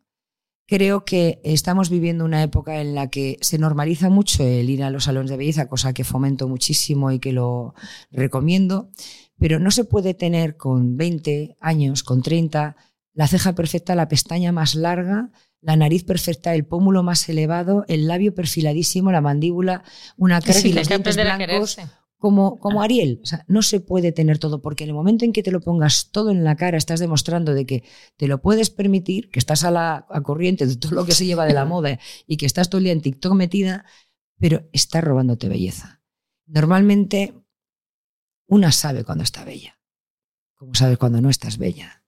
Creo 0.67 1.05
que 1.05 1.39
estamos 1.45 1.89
viviendo 1.89 2.25
una 2.25 2.43
época 2.43 2.81
en 2.81 2.93
la 2.93 3.09
que 3.09 3.37
se 3.39 3.57
normaliza 3.57 4.09
mucho 4.09 4.43
el 4.43 4.69
ir 4.69 4.83
a 4.83 4.89
los 4.89 5.05
salones 5.05 5.31
de 5.31 5.37
belleza, 5.37 5.69
cosa 5.69 5.93
que 5.93 6.03
fomento 6.03 6.49
muchísimo 6.49 7.09
y 7.11 7.19
que 7.19 7.31
lo 7.31 7.73
recomiendo, 8.11 8.89
pero 9.39 9.59
no 9.59 9.71
se 9.71 9.85
puede 9.85 10.13
tener 10.13 10.57
con 10.57 10.97
20 10.97 11.55
años, 11.61 12.03
con 12.03 12.21
30, 12.21 12.75
la 13.13 13.27
ceja 13.27 13.55
perfecta, 13.55 13.95
la 13.95 14.09
pestaña 14.09 14.51
más 14.51 14.75
larga, 14.75 15.31
la 15.61 15.77
nariz 15.77 16.03
perfecta, 16.03 16.53
el 16.53 16.65
pómulo 16.65 17.01
más 17.01 17.29
elevado, 17.29 17.85
el 17.87 18.07
labio 18.07 18.35
perfiladísimo, 18.35 19.11
la 19.11 19.21
mandíbula, 19.21 19.83
una 20.17 20.41
cara 20.41 20.59
Sí, 20.59 20.69
y 20.69 20.73
los 20.73 20.89
dientes 20.89 21.15
blancos. 21.15 21.77
Como, 22.17 22.59
como 22.59 22.81
Ariel. 22.81 23.19
O 23.23 23.25
sea, 23.25 23.45
no 23.47 23.61
se 23.61 23.79
puede 23.79 24.11
tener 24.11 24.39
todo, 24.39 24.61
porque 24.61 24.83
en 24.83 24.89
el 24.89 24.95
momento 24.95 25.25
en 25.25 25.33
que 25.33 25.43
te 25.43 25.51
lo 25.51 25.61
pongas 25.61 26.09
todo 26.11 26.31
en 26.31 26.43
la 26.43 26.55
cara, 26.55 26.77
estás 26.77 26.99
demostrando 26.99 27.53
de 27.53 27.65
que 27.65 27.83
te 28.17 28.27
lo 28.27 28.41
puedes 28.41 28.69
permitir, 28.69 29.29
que 29.29 29.39
estás 29.39 29.63
a 29.63 29.71
la 29.71 30.05
a 30.09 30.21
corriente 30.21 30.65
de 30.65 30.75
todo 30.77 30.93
lo 30.93 31.05
que 31.05 31.13
se 31.13 31.25
lleva 31.25 31.45
de 31.45 31.53
la 31.53 31.65
moda 31.65 31.99
y 32.25 32.37
que 32.37 32.45
estás 32.45 32.69
todo 32.69 32.79
el 32.79 32.85
día 32.85 32.93
en 32.93 33.01
TikTok 33.01 33.33
metida, 33.33 33.85
pero 34.39 34.67
estás 34.71 35.03
robándote 35.03 35.49
belleza. 35.49 36.01
Normalmente 36.45 37.33
una 38.47 38.71
sabe 38.71 39.03
cuando 39.03 39.23
está 39.23 39.43
bella, 39.43 39.79
como 40.55 40.73
sabes 40.73 40.97
cuando 40.97 41.21
no 41.21 41.29
estás 41.29 41.57
bella. 41.57 42.03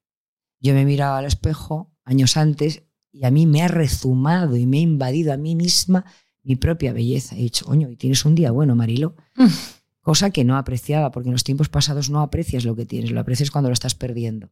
Yo 0.62 0.74
me 0.74 0.86
miraba 0.86 1.18
al 1.18 1.26
espejo 1.26 1.94
años 2.04 2.38
antes 2.38 2.84
y 3.12 3.26
a 3.26 3.32
mí 3.32 3.46
me 3.46 3.62
ha 3.62 3.68
rezumado 3.68 4.56
y 4.58 4.66
me 4.66 4.78
ha 4.78 4.82
invadido 4.82 5.34
a 5.34 5.38
mí 5.38 5.56
misma 5.56 6.06
mi 6.44 6.56
propia 6.56 6.94
belleza. 6.94 7.36
He 7.36 7.40
dicho, 7.40 7.66
coño, 7.66 7.90
y 7.90 7.96
tienes 7.96 8.26
un 8.26 8.36
día 8.36 8.52
bueno, 8.52 8.76
Marilo 8.76 9.16
cosa 10.02 10.30
que 10.30 10.44
no 10.44 10.58
apreciaba, 10.58 11.12
porque 11.12 11.30
en 11.30 11.34
los 11.34 11.44
tiempos 11.44 11.70
pasados 11.70 12.10
no 12.10 12.22
aprecias 12.22 12.66
lo 12.66 12.76
que 12.76 12.86
tienes, 12.86 13.12
lo 13.12 13.20
aprecias 13.20 13.52
cuando 13.52 13.70
lo 13.70 13.74
estás 13.74 13.96
perdiendo. 13.96 14.52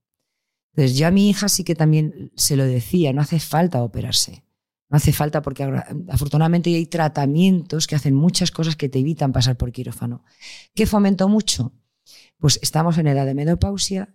Entonces 0.73 0.97
yo 0.97 1.07
a 1.07 1.11
mi 1.11 1.29
hija 1.29 1.49
sí 1.49 1.63
que 1.63 1.75
también 1.75 2.31
se 2.35 2.55
lo 2.55 2.63
decía, 2.65 3.13
no 3.13 3.21
hace 3.21 3.39
falta 3.39 3.81
operarse. 3.81 4.43
No 4.89 4.97
hace 4.97 5.11
falta 5.11 5.41
porque 5.41 5.63
afortunadamente 6.09 6.73
hay 6.73 6.85
tratamientos 6.85 7.87
que 7.87 7.95
hacen 7.95 8.13
muchas 8.13 8.51
cosas 8.51 8.75
que 8.75 8.87
te 8.87 8.99
evitan 8.99 9.33
pasar 9.33 9.57
por 9.57 9.71
quirófano. 9.71 10.23
¿Qué 10.73 10.85
fomento 10.85 11.27
mucho? 11.27 11.73
Pues 12.37 12.59
estamos 12.61 12.97
en 12.97 13.07
edad 13.07 13.25
de 13.25 13.33
menopausia. 13.33 14.13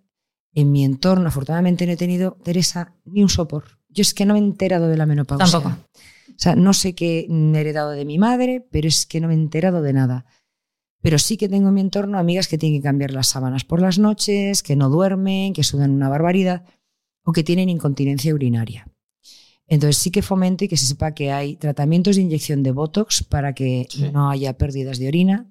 En 0.55 0.71
mi 0.71 0.85
entorno, 0.85 1.29
afortunadamente, 1.29 1.87
no 1.87 1.93
he 1.93 1.97
tenido, 1.97 2.39
Teresa, 2.43 2.95
ni 3.05 3.23
un 3.23 3.29
sopor. 3.29 3.79
Yo 3.89 4.03
es 4.03 4.15
que 4.15 4.25
no 4.25 4.35
me 4.35 4.41
he 4.41 4.43
enterado 4.43 4.89
de 4.89 4.97
la 4.97 5.07
menopausia. 5.07 5.51
Tampoco. 5.51 5.77
O 6.29 6.35
sea, 6.37 6.57
no 6.57 6.73
sé 6.73 6.95
qué 6.95 7.27
he 7.29 7.59
heredado 7.59 7.91
de 7.91 8.05
mi 8.05 8.19
madre, 8.19 8.67
pero 8.71 8.89
es 8.89 9.05
que 9.05 9.21
no 9.21 9.29
me 9.29 9.35
he 9.35 9.37
enterado 9.37 9.83
de 9.83 9.93
nada. 9.93 10.27
Pero 11.03 11.19
sí 11.19 11.37
que 11.37 11.49
tengo 11.49 11.69
en 11.69 11.75
mi 11.75 11.81
entorno 11.81 12.19
amigas 12.19 12.49
que 12.49 12.57
tienen 12.57 12.81
que 12.81 12.85
cambiar 12.85 13.11
las 13.11 13.27
sábanas 13.27 13.65
por 13.65 13.81
las 13.81 13.99
noches, 13.99 14.63
que 14.63 14.77
no 14.77 14.89
duermen, 14.89 15.53
que 15.53 15.65
sudan 15.65 15.91
una 15.91 16.09
barbaridad 16.09 16.65
o 17.25 17.33
que 17.33 17.43
tienen 17.43 17.69
incontinencia 17.69 18.35
urinaria. 18.35 18.87
Entonces 19.67 19.97
sí 19.97 20.11
que 20.11 20.23
fomento 20.23 20.65
y 20.65 20.69
que 20.69 20.77
se 20.77 20.87
sepa 20.87 21.13
que 21.13 21.33
hay 21.33 21.57
tratamientos 21.57 22.17
de 22.17 22.23
inyección 22.23 22.63
de 22.63 22.73
Botox 22.73 23.23
para 23.25 23.53
que 23.55 23.89
no 24.13 24.31
haya 24.31 24.57
pérdidas 24.57 24.99
de 24.99 25.09
orina. 25.09 25.51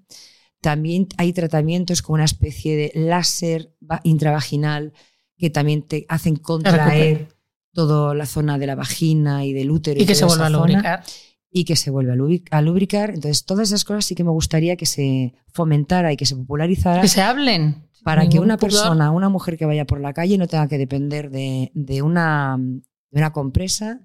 También 0.62 1.08
hay 1.18 1.34
tratamientos 1.34 2.02
con 2.02 2.16
una 2.16 2.26
especie 2.26 2.76
de 2.76 2.92
láser 2.94 3.74
intravaginal 4.04 4.94
que 5.38 5.50
también 5.50 5.82
te 5.82 6.06
hacen 6.08 6.36
contraer 6.36 7.30
toda 7.74 8.14
la 8.14 8.26
zona 8.26 8.58
de 8.60 8.68
la 8.68 8.76
vagina 8.76 9.46
y 9.46 9.54
del 9.54 9.72
útero. 9.72 10.00
Y, 10.00 10.06
que 10.06 10.16
se 10.16 10.26
vuelva 10.26 10.46
a 10.48 10.50
lubricar. 10.50 11.04
Y 11.52 11.66
que 11.66 11.76
se 11.76 11.92
vuelva 11.92 12.14
a 12.14 12.62
lubricar. 12.62 13.10
Entonces, 13.10 13.44
todas 13.46 13.68
esas 13.68 13.84
cosas 13.84 14.06
sí 14.06 14.16
que 14.16 14.24
me 14.24 14.32
gustaría 14.32 14.78
que 14.78 14.86
se 14.86 15.34
fomentara 15.54 16.14
y 16.14 16.18
que 16.18 16.26
se 16.26 16.36
popularizara. 16.36 17.02
Que 17.02 17.10
se 17.10 17.22
hablen. 17.22 17.90
Para 18.04 18.28
que 18.28 18.40
una 18.40 18.58
persona, 18.58 19.12
una 19.12 19.30
mujer 19.30 19.58
que 19.58 19.66
vaya 19.66 19.86
por 19.86 20.00
la 20.00 20.14
calle 20.14 20.38
no 20.38 20.48
tenga 20.48 20.68
que 20.68 20.78
depender 20.78 21.30
de, 21.30 22.02
una, 22.02 22.58
de 22.58 23.20
una 23.20 23.32
compresa 23.32 24.00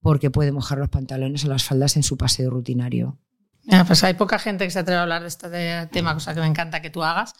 porque 0.00 0.30
puede 0.30 0.52
mojar 0.52 0.78
los 0.78 0.88
pantalones 0.88 1.44
o 1.44 1.48
las 1.48 1.64
faldas 1.64 1.96
en 1.96 2.02
su 2.02 2.16
paseo 2.16 2.50
rutinario. 2.50 3.18
pues 3.86 4.02
hay 4.04 4.14
poca 4.14 4.38
gente 4.38 4.64
que 4.64 4.70
se 4.70 4.78
atreve 4.78 4.98
a 4.98 5.02
hablar 5.02 5.22
de 5.22 5.28
este 5.28 5.48
tema, 5.92 6.14
cosa 6.14 6.34
que 6.34 6.40
me 6.40 6.46
encanta 6.46 6.80
que 6.80 6.90
tú 6.90 7.02
hagas. 7.02 7.34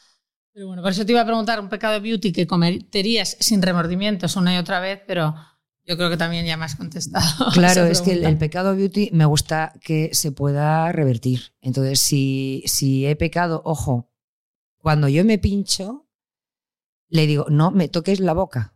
Pero 0.53 0.67
bueno, 0.67 0.83
por 0.83 0.93
eso 0.93 1.07
te 1.07 1.13
iba 1.13 1.23
a 1.23 1.25
preguntar 1.25 1.59
un 1.61 1.71
pecado 1.71 1.95
de 1.95 2.01
beauty 2.01 2.31
que 2.31 2.47
cometerías 2.47 3.39
sin 3.41 3.63
remordimientos 3.63 4.37
una 4.37 4.55
y 4.55 4.59
otra 4.59 4.81
vez, 4.81 5.01
pero 5.07 5.35
yo 5.85 5.97
creo 5.97 6.11
que 6.11 6.17
también 6.17 6.47
ya 6.47 6.57
me 6.57 6.65
has 6.65 6.77
contestado. 6.77 7.51
Claro, 7.53 7.85
es 7.87 8.01
que 8.03 8.13
el, 8.13 8.39
pecado 8.39 8.77
beauty 8.77 9.11
me 9.13 9.25
gusta 9.25 9.73
que 9.83 10.11
se 10.13 10.33
pueda 10.33 10.91
revertir. 10.93 11.55
Entonces, 11.61 11.99
si, 12.01 12.63
si 12.67 13.07
he 13.07 13.17
pecado, 13.17 13.63
ojo, 13.65 14.11
cuando 14.79 15.09
yo 15.09 15.25
me 15.25 15.39
pincho, 15.39 16.07
le 17.09 17.27
digo, 17.27 17.47
no 17.49 17.71
me 17.71 17.89
toques 17.89 18.21
la 18.21 18.33
boca. 18.33 18.75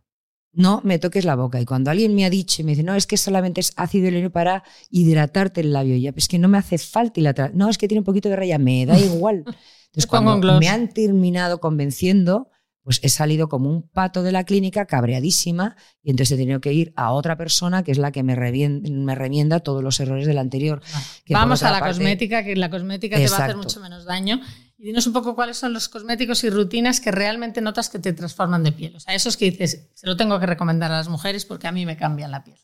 No 0.53 0.81
me 0.83 0.97
toques 0.99 1.23
la 1.23 1.35
boca. 1.35 1.61
Y 1.61 1.65
cuando 1.65 1.91
alguien 1.91 2.15
me 2.15 2.25
ha 2.25 2.29
dicho 2.29 2.61
y 2.61 2.65
me 2.65 2.71
dice, 2.71 2.83
no, 2.83 2.95
es 2.95 3.05
que 3.05 3.17
solamente 3.17 3.61
es 3.61 3.73
ácido 3.75 4.05
hialurónico 4.05 4.33
para 4.33 4.63
hidratarte 4.89 5.61
el 5.61 5.71
labio, 5.71 5.95
ya, 5.97 6.13
es 6.15 6.27
que 6.27 6.39
no 6.39 6.47
me 6.47 6.57
hace 6.57 6.77
falta 6.77 7.19
hidratar. 7.19 7.53
No, 7.53 7.69
es 7.69 7.77
que 7.77 7.87
tiene 7.87 7.99
un 7.99 8.05
poquito 8.05 8.27
de 8.29 8.35
raya, 8.35 8.57
me 8.57 8.85
da 8.85 8.97
igual. 8.99 9.43
Entonces, 9.45 10.07
cuando 10.07 10.59
me 10.59 10.67
han 10.67 10.89
terminado 10.89 11.59
convenciendo, 11.59 12.49
pues 12.87 13.01
he 13.03 13.09
salido 13.09 13.49
como 13.49 13.69
un 13.69 13.81
pato 13.81 14.23
de 14.23 14.31
la 14.31 14.45
clínica, 14.45 14.85
cabreadísima, 14.85 15.75
y 16.01 16.09
entonces 16.09 16.31
he 16.31 16.41
tenido 16.41 16.61
que 16.61 16.71
ir 16.71 16.93
a 16.95 17.11
otra 17.11 17.35
persona 17.35 17.83
que 17.83 17.91
es 17.91 17.97
la 17.97 18.13
que 18.13 18.23
me, 18.23 18.33
remienda, 18.33 19.59
todos 19.59 19.83
los 19.83 19.99
errores 19.99 20.25
del 20.25 20.37
anterior. 20.37 20.81
Ah. 20.93 21.03
Vamos 21.31 21.63
a 21.63 21.71
la 21.71 21.81
cosmética, 21.81 22.45
que 22.45 22.55
la 22.55 22.69
cosmética 22.69 23.17
te 23.17 23.27
va 23.27 23.35
a 23.39 23.43
hacer 23.43 23.57
mucho 23.57 23.81
menos 23.81 24.05
daño. 24.05 24.39
Y 24.77 24.85
dinos 24.85 25.05
un 25.05 25.11
poco 25.11 25.35
cuáles 25.35 25.57
son 25.57 25.73
los 25.73 25.89
cosméticos 25.89 26.45
y 26.45 26.49
rutinas 26.49 27.01
que 27.01 27.11
realmente 27.11 27.59
notas 27.59 27.89
que 27.89 27.99
te 27.99 28.13
transforman 28.13 28.63
de 28.63 28.71
piel. 28.71 28.95
O 28.95 29.01
sea, 29.01 29.13
esos 29.13 29.35
que 29.35 29.51
dices, 29.51 29.89
se 29.93 30.07
lo 30.07 30.15
tengo 30.15 30.39
que 30.39 30.45
recomendar 30.45 30.89
a 30.89 30.95
las 30.95 31.09
mujeres 31.09 31.43
porque 31.43 31.67
a 31.67 31.73
mí 31.73 31.85
me 31.85 31.97
cambian 31.97 32.31
la 32.31 32.45
piel. 32.45 32.57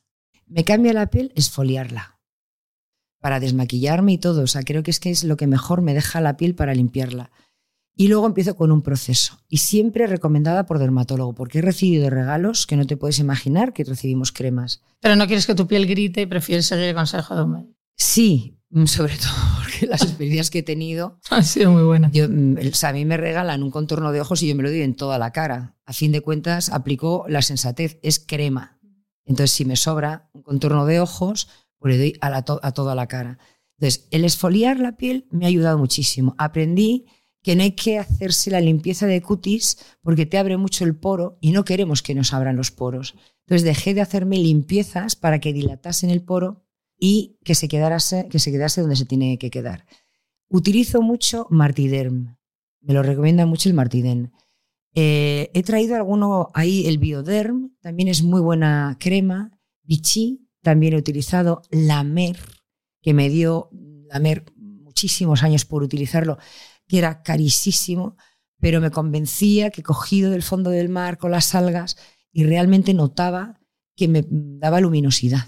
Me 0.47 0.63
cambia 0.63 0.93
la 0.93 1.07
piel 1.07 1.33
esfoliarla 1.35 2.21
para 3.19 3.41
desmaquillarme 3.41 4.13
y 4.13 4.19
todo. 4.19 4.43
O 4.43 4.47
sea, 4.47 4.63
creo 4.63 4.83
que 4.83 4.91
es 4.91 5.01
que 5.01 5.09
es 5.09 5.25
lo 5.25 5.35
que 5.35 5.47
mejor 5.47 5.81
me 5.81 5.93
deja 5.93 6.21
la 6.21 6.37
piel 6.37 6.55
para 6.55 6.73
limpiarla. 6.73 7.29
Y 7.95 8.07
luego 8.07 8.25
empiezo 8.25 8.55
con 8.55 8.71
un 8.71 8.81
proceso. 8.81 9.39
Y 9.47 9.57
siempre 9.57 10.07
recomendada 10.07 10.65
por 10.65 10.79
dermatólogo, 10.79 11.33
porque 11.33 11.59
he 11.59 11.61
recibido 11.61 12.09
regalos 12.09 12.65
que 12.65 12.75
no 12.75 12.87
te 12.87 12.97
puedes 12.97 13.19
imaginar 13.19 13.73
que 13.73 13.83
recibimos 13.83 14.31
cremas. 14.31 14.81
Pero 14.99 15.15
no 15.15 15.27
quieres 15.27 15.45
que 15.45 15.53
tu 15.53 15.67
piel 15.67 15.85
grite 15.85 16.21
y 16.21 16.25
prefieres 16.25 16.65
seguir 16.65 16.85
el 16.85 16.95
consejo 16.95 17.35
de 17.35 17.43
un 17.43 17.51
médico. 17.51 17.79
Sí, 17.95 18.57
mm, 18.71 18.85
sobre 18.85 19.15
todo 19.15 19.33
porque 19.61 19.85
las 19.85 20.01
experiencias 20.01 20.49
que 20.49 20.59
he 20.59 20.63
tenido 20.63 21.19
han 21.29 21.43
sido 21.43 21.71
muy 21.71 21.83
buenas. 21.83 22.11
Mm, 22.13 22.57
a 22.81 22.93
mí 22.93 23.05
me 23.05 23.17
regalan 23.17 23.61
un 23.61 23.69
contorno 23.69 24.11
de 24.11 24.21
ojos 24.21 24.41
y 24.41 24.47
yo 24.47 24.55
me 24.55 24.63
lo 24.63 24.69
doy 24.69 24.81
en 24.81 24.95
toda 24.95 25.19
la 25.19 25.31
cara. 25.31 25.75
A 25.85 25.93
fin 25.93 26.11
de 26.11 26.21
cuentas, 26.21 26.69
aplicó 26.69 27.25
la 27.27 27.43
sensatez, 27.43 27.99
es 28.01 28.19
crema. 28.19 28.79
Entonces, 29.25 29.51
si 29.51 29.65
me 29.65 29.75
sobra 29.75 30.29
un 30.33 30.41
contorno 30.41 30.85
de 30.85 30.99
ojos, 30.99 31.47
pues 31.77 31.93
le 31.93 31.99
doy 31.99 32.17
a, 32.21 32.35
a 32.37 32.71
toda 32.71 32.95
la 32.95 33.07
cara. 33.07 33.37
Entonces, 33.77 34.07
el 34.11 34.25
esfoliar 34.25 34.79
la 34.79 34.97
piel 34.97 35.27
me 35.29 35.45
ha 35.45 35.49
ayudado 35.49 35.77
muchísimo. 35.77 36.35
Aprendí 36.37 37.05
que 37.43 37.55
no 37.55 37.63
hay 37.63 37.73
que 37.73 37.99
hacerse 37.99 38.49
la 38.49 38.61
limpieza 38.61 39.05
de 39.05 39.21
cutis 39.21 39.77
porque 40.01 40.25
te 40.25 40.37
abre 40.37 40.57
mucho 40.57 40.85
el 40.85 40.95
poro 40.95 41.37
y 41.41 41.51
no 41.51 41.65
queremos 41.65 42.01
que 42.01 42.15
nos 42.15 42.33
abran 42.33 42.55
los 42.55 42.71
poros. 42.71 43.15
Entonces 43.41 43.63
dejé 43.63 43.93
de 43.93 44.01
hacerme 44.01 44.37
limpiezas 44.37 45.17
para 45.17 45.39
que 45.39 45.51
dilatasen 45.51 46.09
el 46.09 46.23
poro 46.23 46.63
y 46.97 47.37
que 47.43 47.53
se, 47.53 47.67
quedase, 47.67 48.29
que 48.29 48.39
se 48.39 48.51
quedase 48.51 48.79
donde 48.79 48.95
se 48.95 49.05
tiene 49.05 49.37
que 49.37 49.51
quedar. 49.51 49.85
Utilizo 50.47 51.01
mucho 51.01 51.45
Martiderm. 51.49 52.37
Me 52.79 52.93
lo 52.93 53.03
recomienda 53.03 53.45
mucho 53.45 53.67
el 53.67 53.75
Martiderm. 53.75 54.31
Eh, 54.95 55.51
he 55.53 55.63
traído 55.63 55.95
alguno 55.95 56.49
ahí, 56.53 56.87
el 56.87 56.97
Bioderm, 56.97 57.75
también 57.81 58.07
es 58.07 58.23
muy 58.23 58.39
buena 58.39 58.97
crema. 58.99 59.51
Vichy, 59.81 60.47
también 60.61 60.93
he 60.93 60.97
utilizado. 60.97 61.61
La 61.71 62.03
Mer, 62.03 62.37
que 63.01 63.13
me 63.13 63.29
dio 63.29 63.69
la 64.07 64.19
Mer 64.19 64.45
muchísimos 64.55 65.43
años 65.43 65.65
por 65.65 65.83
utilizarlo 65.83 66.37
que 66.87 66.97
era 66.97 67.23
carísimo, 67.23 68.17
pero 68.59 68.81
me 68.81 68.91
convencía 68.91 69.69
que 69.69 69.83
cogido 69.83 70.31
del 70.31 70.43
fondo 70.43 70.69
del 70.69 70.89
mar 70.89 71.17
con 71.17 71.31
las 71.31 71.53
algas 71.55 71.97
y 72.31 72.45
realmente 72.45 72.93
notaba 72.93 73.59
que 73.95 74.07
me 74.07 74.25
daba 74.29 74.79
luminosidad. 74.81 75.47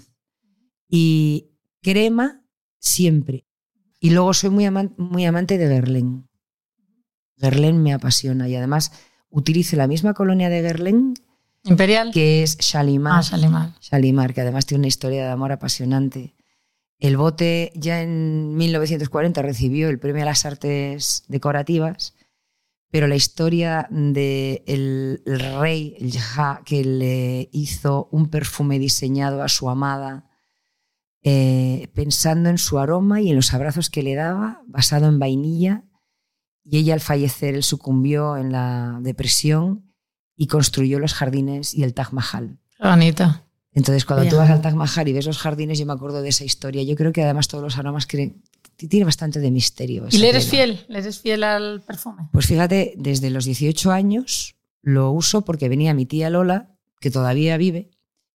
Y 0.88 1.50
crema 1.82 2.42
siempre. 2.78 3.46
Y 4.00 4.10
luego 4.10 4.34
soy 4.34 4.50
muy, 4.50 4.68
muy 4.96 5.24
amante 5.24 5.58
de 5.58 5.68
Guerlain. 5.68 6.28
Guerlain 7.36 7.82
me 7.82 7.92
apasiona 7.92 8.48
y 8.48 8.56
además 8.56 8.92
utilizo 9.30 9.76
la 9.76 9.86
misma 9.86 10.14
colonia 10.14 10.48
de 10.48 10.62
Guerlain 10.62 11.14
Imperial. 11.66 12.12
Que 12.12 12.42
es 12.42 12.56
Shalimar. 12.58 13.18
Ah, 13.18 13.22
Shalimar. 13.22 13.72
Shalimar, 13.80 14.34
que 14.34 14.40
además 14.40 14.66
tiene 14.66 14.80
una 14.80 14.88
historia 14.88 15.24
de 15.24 15.30
amor 15.30 15.52
apasionante. 15.52 16.34
El 16.98 17.16
bote 17.16 17.72
ya 17.74 18.02
en 18.02 18.56
1940 18.56 19.42
recibió 19.42 19.88
el 19.88 19.98
premio 19.98 20.22
a 20.22 20.26
las 20.26 20.46
artes 20.46 21.24
decorativas, 21.28 22.14
pero 22.90 23.06
la 23.06 23.16
historia 23.16 23.86
del 23.90 24.62
el 25.26 25.40
rey, 25.60 25.96
el 26.00 26.12
que 26.64 26.84
le 26.84 27.48
hizo 27.52 28.08
un 28.12 28.30
perfume 28.30 28.78
diseñado 28.78 29.42
a 29.42 29.48
su 29.48 29.68
amada, 29.68 30.30
eh, 31.22 31.88
pensando 31.94 32.48
en 32.48 32.56
su 32.56 32.78
aroma 32.78 33.20
y 33.20 33.30
en 33.30 33.36
los 33.36 33.52
abrazos 33.52 33.90
que 33.90 34.02
le 34.02 34.14
daba, 34.14 34.62
basado 34.66 35.08
en 35.08 35.18
vainilla, 35.18 35.84
y 36.64 36.78
ella 36.78 36.94
al 36.94 37.00
fallecer 37.00 37.54
él 37.54 37.62
sucumbió 37.62 38.36
en 38.36 38.52
la 38.52 38.98
depresión 39.02 39.92
y 40.36 40.46
construyó 40.46 40.98
los 40.98 41.14
jardines 41.14 41.74
y 41.74 41.82
el 41.82 41.94
Taj 41.94 42.12
Mahal. 42.12 42.58
Bonita. 42.78 43.45
Entonces, 43.76 44.06
cuando 44.06 44.26
tú 44.30 44.36
vas 44.36 44.48
al 44.48 44.62
Taj 44.62 44.74
Mahal 44.74 45.06
y 45.06 45.12
ves 45.12 45.26
los 45.26 45.36
jardines, 45.36 45.78
yo 45.78 45.84
me 45.84 45.92
acuerdo 45.92 46.22
de 46.22 46.30
esa 46.30 46.44
historia. 46.44 46.82
Yo 46.82 46.96
creo 46.96 47.12
que 47.12 47.22
además 47.22 47.46
todos 47.46 47.62
los 47.62 47.76
aromas 47.76 48.06
que 48.06 48.34
tiene 48.76 49.04
bastante 49.04 49.38
de 49.38 49.50
misterio. 49.50 50.06
¿Y 50.10 50.16
le 50.16 50.30
eres 50.30 50.48
fiel? 50.48 50.86
¿Le 50.88 51.00
eres 51.00 51.20
fiel 51.20 51.44
al 51.44 51.82
perfume? 51.82 52.22
Pues 52.32 52.46
fíjate, 52.46 52.94
desde 52.96 53.28
los 53.28 53.44
18 53.44 53.92
años 53.92 54.56
lo 54.80 55.10
uso 55.10 55.44
porque 55.44 55.68
venía 55.68 55.92
mi 55.92 56.06
tía 56.06 56.30
Lola, 56.30 56.74
que 57.00 57.10
todavía 57.10 57.58
vive, 57.58 57.90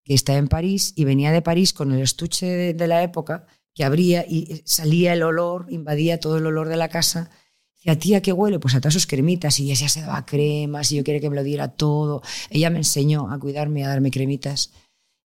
que 0.05 0.13
está 0.13 0.37
en 0.37 0.47
París, 0.47 0.93
y 0.95 1.07
venía 1.07 1.33
de 1.33 1.41
París 1.41 1.73
con 1.73 1.91
el 1.93 2.03
estuche 2.03 2.75
de, 2.75 2.87
la 2.87 3.03
época, 3.03 3.47
que 3.73 3.83
abría 3.83 4.27
y 4.29 4.61
salía 4.67 5.15
el 5.15 5.23
olor, 5.23 5.69
invadía 5.71 6.21
todo 6.21 6.37
el 6.37 6.45
olor 6.45 6.69
de 6.69 6.77
la 6.77 6.91
casa. 6.91 7.31
Decía, 7.77 7.99
tía, 7.99 8.21
¿qué 8.21 8.35
huele? 8.35 8.59
Pues 8.59 8.75
a 8.75 8.81
todas 8.81 8.93
sus 8.93 9.07
cremitas. 9.07 9.59
Y 9.59 9.71
ella 9.71 9.89
se 9.89 10.03
daba 10.03 10.27
cremas 10.27 10.93
y 10.93 10.97
yo 10.97 11.05
quería 11.05 11.23
que 11.23 11.31
me 11.31 11.37
lo 11.37 11.43
diera 11.43 11.69
todo. 11.69 12.21
Ella 12.51 12.69
me 12.69 12.77
enseñó 12.77 13.33
a 13.33 13.39
cuidarme, 13.39 13.87
a 13.87 13.89
darme 13.89 14.11
cremitas. 14.11 14.71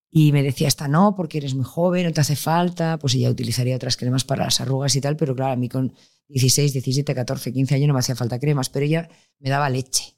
Y 0.10 0.32
me 0.32 0.44
decía, 0.44 0.68
esta 0.68 0.88
no, 0.88 1.16
porque 1.16 1.40
eres 1.40 1.56
muy 1.56 1.66
joven, 1.66 2.06
no 2.06 2.14
te 2.14 2.22
hace 2.22 2.36
falta, 2.36 2.98
pues 2.98 3.16
ella 3.16 3.30
utilizaría 3.30 3.76
otras 3.76 3.98
cremas 3.98 4.24
para 4.24 4.46
las 4.46 4.62
arrugas 4.62 4.96
y 4.96 5.02
tal, 5.02 5.18
pero 5.18 5.36
claro, 5.36 5.54
a 5.54 5.56
mí 5.56 5.68
con 5.68 5.94
16, 6.30 6.74
17, 6.74 7.14
14, 7.14 7.52
15 7.54 7.76
años 7.76 7.88
no 7.88 7.94
me 7.94 8.00
hacía 8.00 8.16
falta 8.16 8.40
cremas, 8.40 8.70
pero 8.70 8.86
ella 8.86 9.10
me 9.40 9.50
daba 9.50 9.70
leche. 9.70 10.16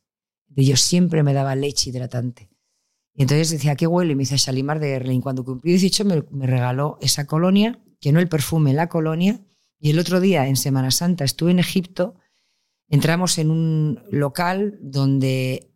Yo 0.49 0.75
siempre 0.77 1.23
me 1.23 1.33
daba 1.33 1.55
leche 1.55 1.89
hidratante. 1.89 2.49
Y 3.13 3.23
entonces 3.23 3.49
decía, 3.49 3.75
¿qué 3.75 3.87
huele? 3.87 4.13
Y 4.13 4.15
me 4.15 4.21
dice 4.21 4.37
Shalimar 4.37 4.79
de 4.79 4.91
Erling. 4.91 5.21
Cuando 5.21 5.43
cumplí 5.43 5.71
18 5.71 6.05
me, 6.05 6.23
me 6.29 6.45
regaló 6.45 6.97
esa 7.01 7.25
colonia, 7.25 7.79
que 7.99 8.11
no 8.11 8.19
el 8.19 8.29
perfume, 8.29 8.73
la 8.73 8.89
colonia. 8.89 9.41
Y 9.79 9.89
el 9.89 9.99
otro 9.99 10.19
día, 10.19 10.47
en 10.47 10.55
Semana 10.55 10.91
Santa, 10.91 11.23
estuve 11.23 11.51
en 11.51 11.59
Egipto, 11.59 12.15
entramos 12.87 13.37
en 13.37 13.51
un 13.51 14.03
local 14.11 14.77
donde 14.81 15.71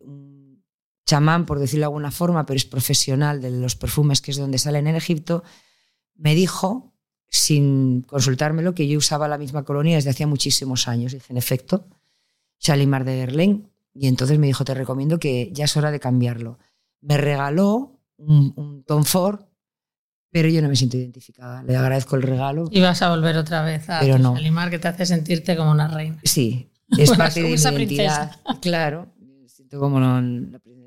chamán, 1.06 1.46
por 1.46 1.58
decirlo 1.58 1.82
de 1.82 1.86
alguna 1.86 2.10
forma, 2.10 2.46
pero 2.46 2.56
es 2.56 2.64
profesional 2.64 3.40
de 3.40 3.50
los 3.50 3.76
perfumes, 3.76 4.20
que 4.20 4.30
es 4.30 4.36
donde 4.36 4.58
salen 4.58 4.86
en 4.86 4.96
Egipto, 4.96 5.42
me 6.16 6.34
dijo, 6.34 6.92
sin 7.28 8.02
consultármelo, 8.02 8.74
que 8.74 8.86
yo 8.86 8.98
usaba 8.98 9.28
la 9.28 9.38
misma 9.38 9.64
colonia 9.64 9.96
desde 9.96 10.10
hacía 10.10 10.26
muchísimos 10.26 10.86
años. 10.88 11.12
Dije, 11.12 11.26
en 11.30 11.38
efecto, 11.38 11.86
Shalimar 12.60 13.04
de 13.04 13.16
Berlín. 13.16 13.68
Y 13.94 14.06
entonces 14.06 14.38
me 14.38 14.46
dijo, 14.46 14.64
te 14.64 14.74
recomiendo 14.74 15.18
que 15.18 15.50
ya 15.52 15.64
es 15.64 15.76
hora 15.76 15.90
de 15.90 16.00
cambiarlo. 16.00 16.58
Me 17.00 17.16
regaló 17.16 18.00
un, 18.16 18.52
un 18.56 18.84
Tom 18.84 19.04
Ford, 19.04 19.40
pero 20.30 20.48
yo 20.48 20.62
no 20.62 20.68
me 20.68 20.76
siento 20.76 20.96
identificada. 20.96 21.62
Le 21.62 21.76
agradezco 21.76 22.16
el 22.16 22.22
regalo. 22.22 22.68
Y 22.70 22.80
vas 22.80 23.02
a 23.02 23.10
volver 23.10 23.36
otra 23.36 23.62
vez 23.62 23.88
a 23.90 24.00
Pero 24.00 24.18
no. 24.18 24.34
Shalimar, 24.34 24.70
que 24.70 24.78
te 24.78 24.88
hace 24.88 25.04
sentirte 25.04 25.56
como 25.56 25.70
una 25.70 25.88
reina. 25.88 26.18
Sí, 26.24 26.70
es 26.96 27.08
Bueno, 27.08 27.24
parte 27.24 27.42
de 27.42 27.48
mi 27.48 27.54
identidad. 27.54 28.40
Claro, 28.60 29.12
como 29.78 30.00
la, 30.00 30.22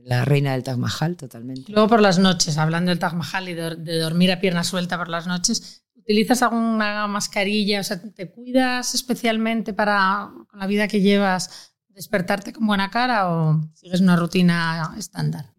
la 0.03 0.25
reina 0.25 0.53
del 0.53 0.63
Taj 0.63 0.77
Mahal 0.77 1.17
totalmente. 1.17 1.71
Luego 1.71 1.87
por 1.87 2.01
las 2.01 2.19
noches, 2.19 2.57
hablando 2.57 2.89
del 2.89 2.99
Taj 2.99 3.13
Mahal 3.13 3.49
y 3.49 3.53
de, 3.53 3.75
de 3.75 3.99
dormir 3.99 4.31
a 4.31 4.39
pierna 4.39 4.63
suelta 4.63 4.97
por 4.97 5.09
las 5.09 5.27
noches, 5.27 5.85
¿utilizas 5.95 6.41
alguna 6.43 7.07
mascarilla? 7.07 7.79
O 7.79 7.83
sea, 7.83 8.01
¿te 8.01 8.31
cuidas 8.31 8.93
especialmente 8.93 9.73
para 9.73 10.31
con 10.47 10.59
la 10.59 10.67
vida 10.67 10.87
que 10.87 11.01
llevas 11.01 11.73
despertarte 11.89 12.53
con 12.53 12.67
buena 12.67 12.91
cara 12.91 13.31
o 13.31 13.61
sigues 13.73 14.01
una 14.01 14.15
rutina 14.15 14.93
estándar? 14.97 15.53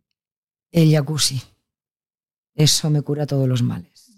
El 0.70 0.92
jacuzzi. 0.92 1.42
Eso 2.54 2.90
me 2.90 3.02
cura 3.02 3.26
todos 3.26 3.48
los 3.48 3.62
males. 3.62 4.12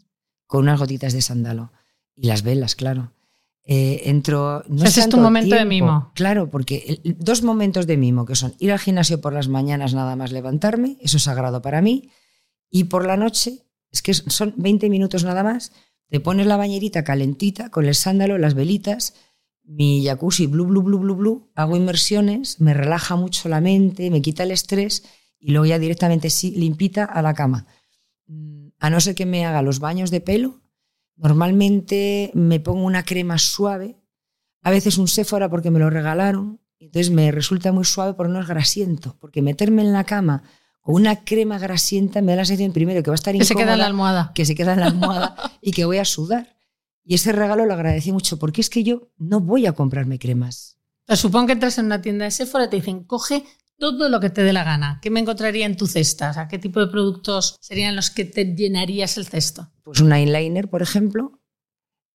Con 0.47 0.62
unas 0.62 0.79
gotitas 0.79 1.12
de 1.12 1.23
sándalo. 1.23 1.73
Y 2.15 2.27
las 2.27 2.43
velas, 2.43 2.75
claro. 2.75 3.12
Eh, 3.70 4.08
entro. 4.08 4.64
No 4.68 4.84
Ese 4.84 5.00
es 5.00 5.08
tu 5.10 5.18
momento 5.18 5.50
de 5.54 5.56
tiempo. 5.66 5.68
mimo. 5.68 6.10
Claro, 6.14 6.50
porque 6.50 7.00
el- 7.04 7.16
dos 7.18 7.42
momentos 7.42 7.87
de 7.87 7.98
mimo, 7.98 8.25
que 8.25 8.34
son 8.34 8.54
ir 8.58 8.72
al 8.72 8.78
gimnasio 8.78 9.20
por 9.20 9.34
las 9.34 9.48
mañanas, 9.48 9.92
nada 9.92 10.16
más 10.16 10.32
levantarme, 10.32 10.96
eso 11.02 11.18
es 11.18 11.25
sagrado 11.25 11.60
para 11.60 11.82
mí. 11.82 12.08
Y 12.70 12.84
por 12.84 13.06
la 13.06 13.18
noche, 13.18 13.66
es 13.92 14.00
que 14.00 14.14
son 14.14 14.54
20 14.56 14.88
minutos 14.88 15.22
nada 15.25 15.42
más, 15.42 15.72
te 16.08 16.18
pones 16.18 16.46
la 16.46 16.56
bañerita 16.56 17.04
calentita 17.04 17.68
con 17.70 17.84
el 17.84 17.94
sándalo, 17.94 18.38
las 18.38 18.54
velitas, 18.54 19.12
mi 19.64 20.02
jacuzzi, 20.02 20.46
blu, 20.46 20.64
blu, 20.64 20.82
blu, 20.82 20.98
blu, 21.00 21.14
blu, 21.14 21.50
hago 21.54 21.76
inmersiones, 21.76 22.60
me 22.62 22.72
relaja 22.72 23.16
mucho 23.16 23.50
la 23.50 23.60
mente, 23.60 24.10
me 24.10 24.22
quita 24.22 24.44
el 24.44 24.50
estrés 24.50 25.04
y 25.38 25.50
luego 25.52 25.66
ya 25.66 25.78
directamente 25.78 26.30
sí, 26.30 26.52
limpita 26.52 27.04
a 27.04 27.20
la 27.20 27.34
cama. 27.34 27.66
Mm, 28.26 28.68
A 28.80 28.88
no 28.90 29.00
ser 29.00 29.14
que 29.14 29.26
me 29.26 29.44
haga 29.44 29.60
los 29.60 29.78
baños 29.78 30.10
de 30.10 30.22
pelo, 30.22 30.60
normalmente 31.18 32.30
me 32.34 32.60
pongo 32.60 32.84
una 32.84 33.04
crema 33.04 33.38
suave, 33.38 33.96
a 34.62 34.70
veces 34.70 34.98
un 34.98 35.08
Sephora 35.08 35.48
porque 35.48 35.70
me 35.70 35.78
lo 35.78 35.90
regalaron, 35.90 36.60
entonces 36.78 37.10
me 37.10 37.30
resulta 37.32 37.72
muy 37.72 37.84
suave 37.84 38.14
porque 38.14 38.32
no 38.32 38.40
es 38.40 38.46
grasiento, 38.46 39.16
porque 39.20 39.42
meterme 39.42 39.82
en 39.82 39.92
la 39.92 40.04
cama 40.04 40.42
con 40.80 40.94
una 40.94 41.25
crema 41.25 41.58
grasienta 41.58 42.22
me 42.22 42.32
da 42.32 42.37
la 42.37 42.44
sensación 42.44 42.72
primero 42.72 43.02
que 43.02 43.10
va 43.10 43.14
a 43.14 43.16
estar 43.16 43.37
Que 43.37 43.44
se 43.44 43.54
queda 43.54 43.75
en 43.75 43.80
la 43.80 43.87
almohada. 43.87 44.32
que 44.34 44.46
se 44.46 44.54
queda 44.54 44.75
en 44.75 44.80
la 44.80 44.87
almohada 44.87 45.37
y 45.60 45.72
que 45.72 45.84
voy 45.84 45.98
a 45.98 46.04
sudar. 46.04 46.56
Y 47.04 47.14
ese 47.14 47.32
regalo 47.32 47.66
lo 47.66 47.75
agradecí 47.75 48.12
mucho 48.12 48.38
porque 48.38 48.60
es 48.60 48.70
que 48.70 48.84
yo 48.84 49.10
no 49.18 49.40
voy 49.40 49.66
a 49.66 49.72
comprarme 49.72 50.18
cremas. 50.18 50.78
Supongo 51.08 51.46
que 51.46 51.52
entras 51.54 51.78
en 51.78 51.87
una 51.87 52.02
tienda 52.02 52.26
de 52.26 52.30
Sephora 52.30 52.66
y 52.66 52.68
te 52.70 52.76
dicen, 52.76 53.04
coge 53.04 53.44
todo 53.78 54.08
lo 54.08 54.20
que 54.20 54.30
te 54.30 54.42
dé 54.42 54.52
la 54.52 54.64
gana. 54.64 54.99
¿Qué 55.02 55.11
me 55.11 55.20
encontraría 55.20 55.66
en 55.66 55.76
tu 55.76 55.87
cesta? 55.87 56.30
O 56.30 56.35
sea, 56.35 56.49
¿qué 56.49 56.58
tipo 56.58 56.80
de 56.80 56.88
productos 56.88 57.56
serían 57.61 57.97
los 57.97 58.11
que 58.11 58.25
te 58.25 58.44
llenarías 58.54 59.16
el 59.18 59.26
cesto? 59.26 59.70
Pues 59.82 60.00
un 60.00 60.12
eyeliner, 60.12 60.68
por 60.68 60.82
ejemplo, 60.82 61.40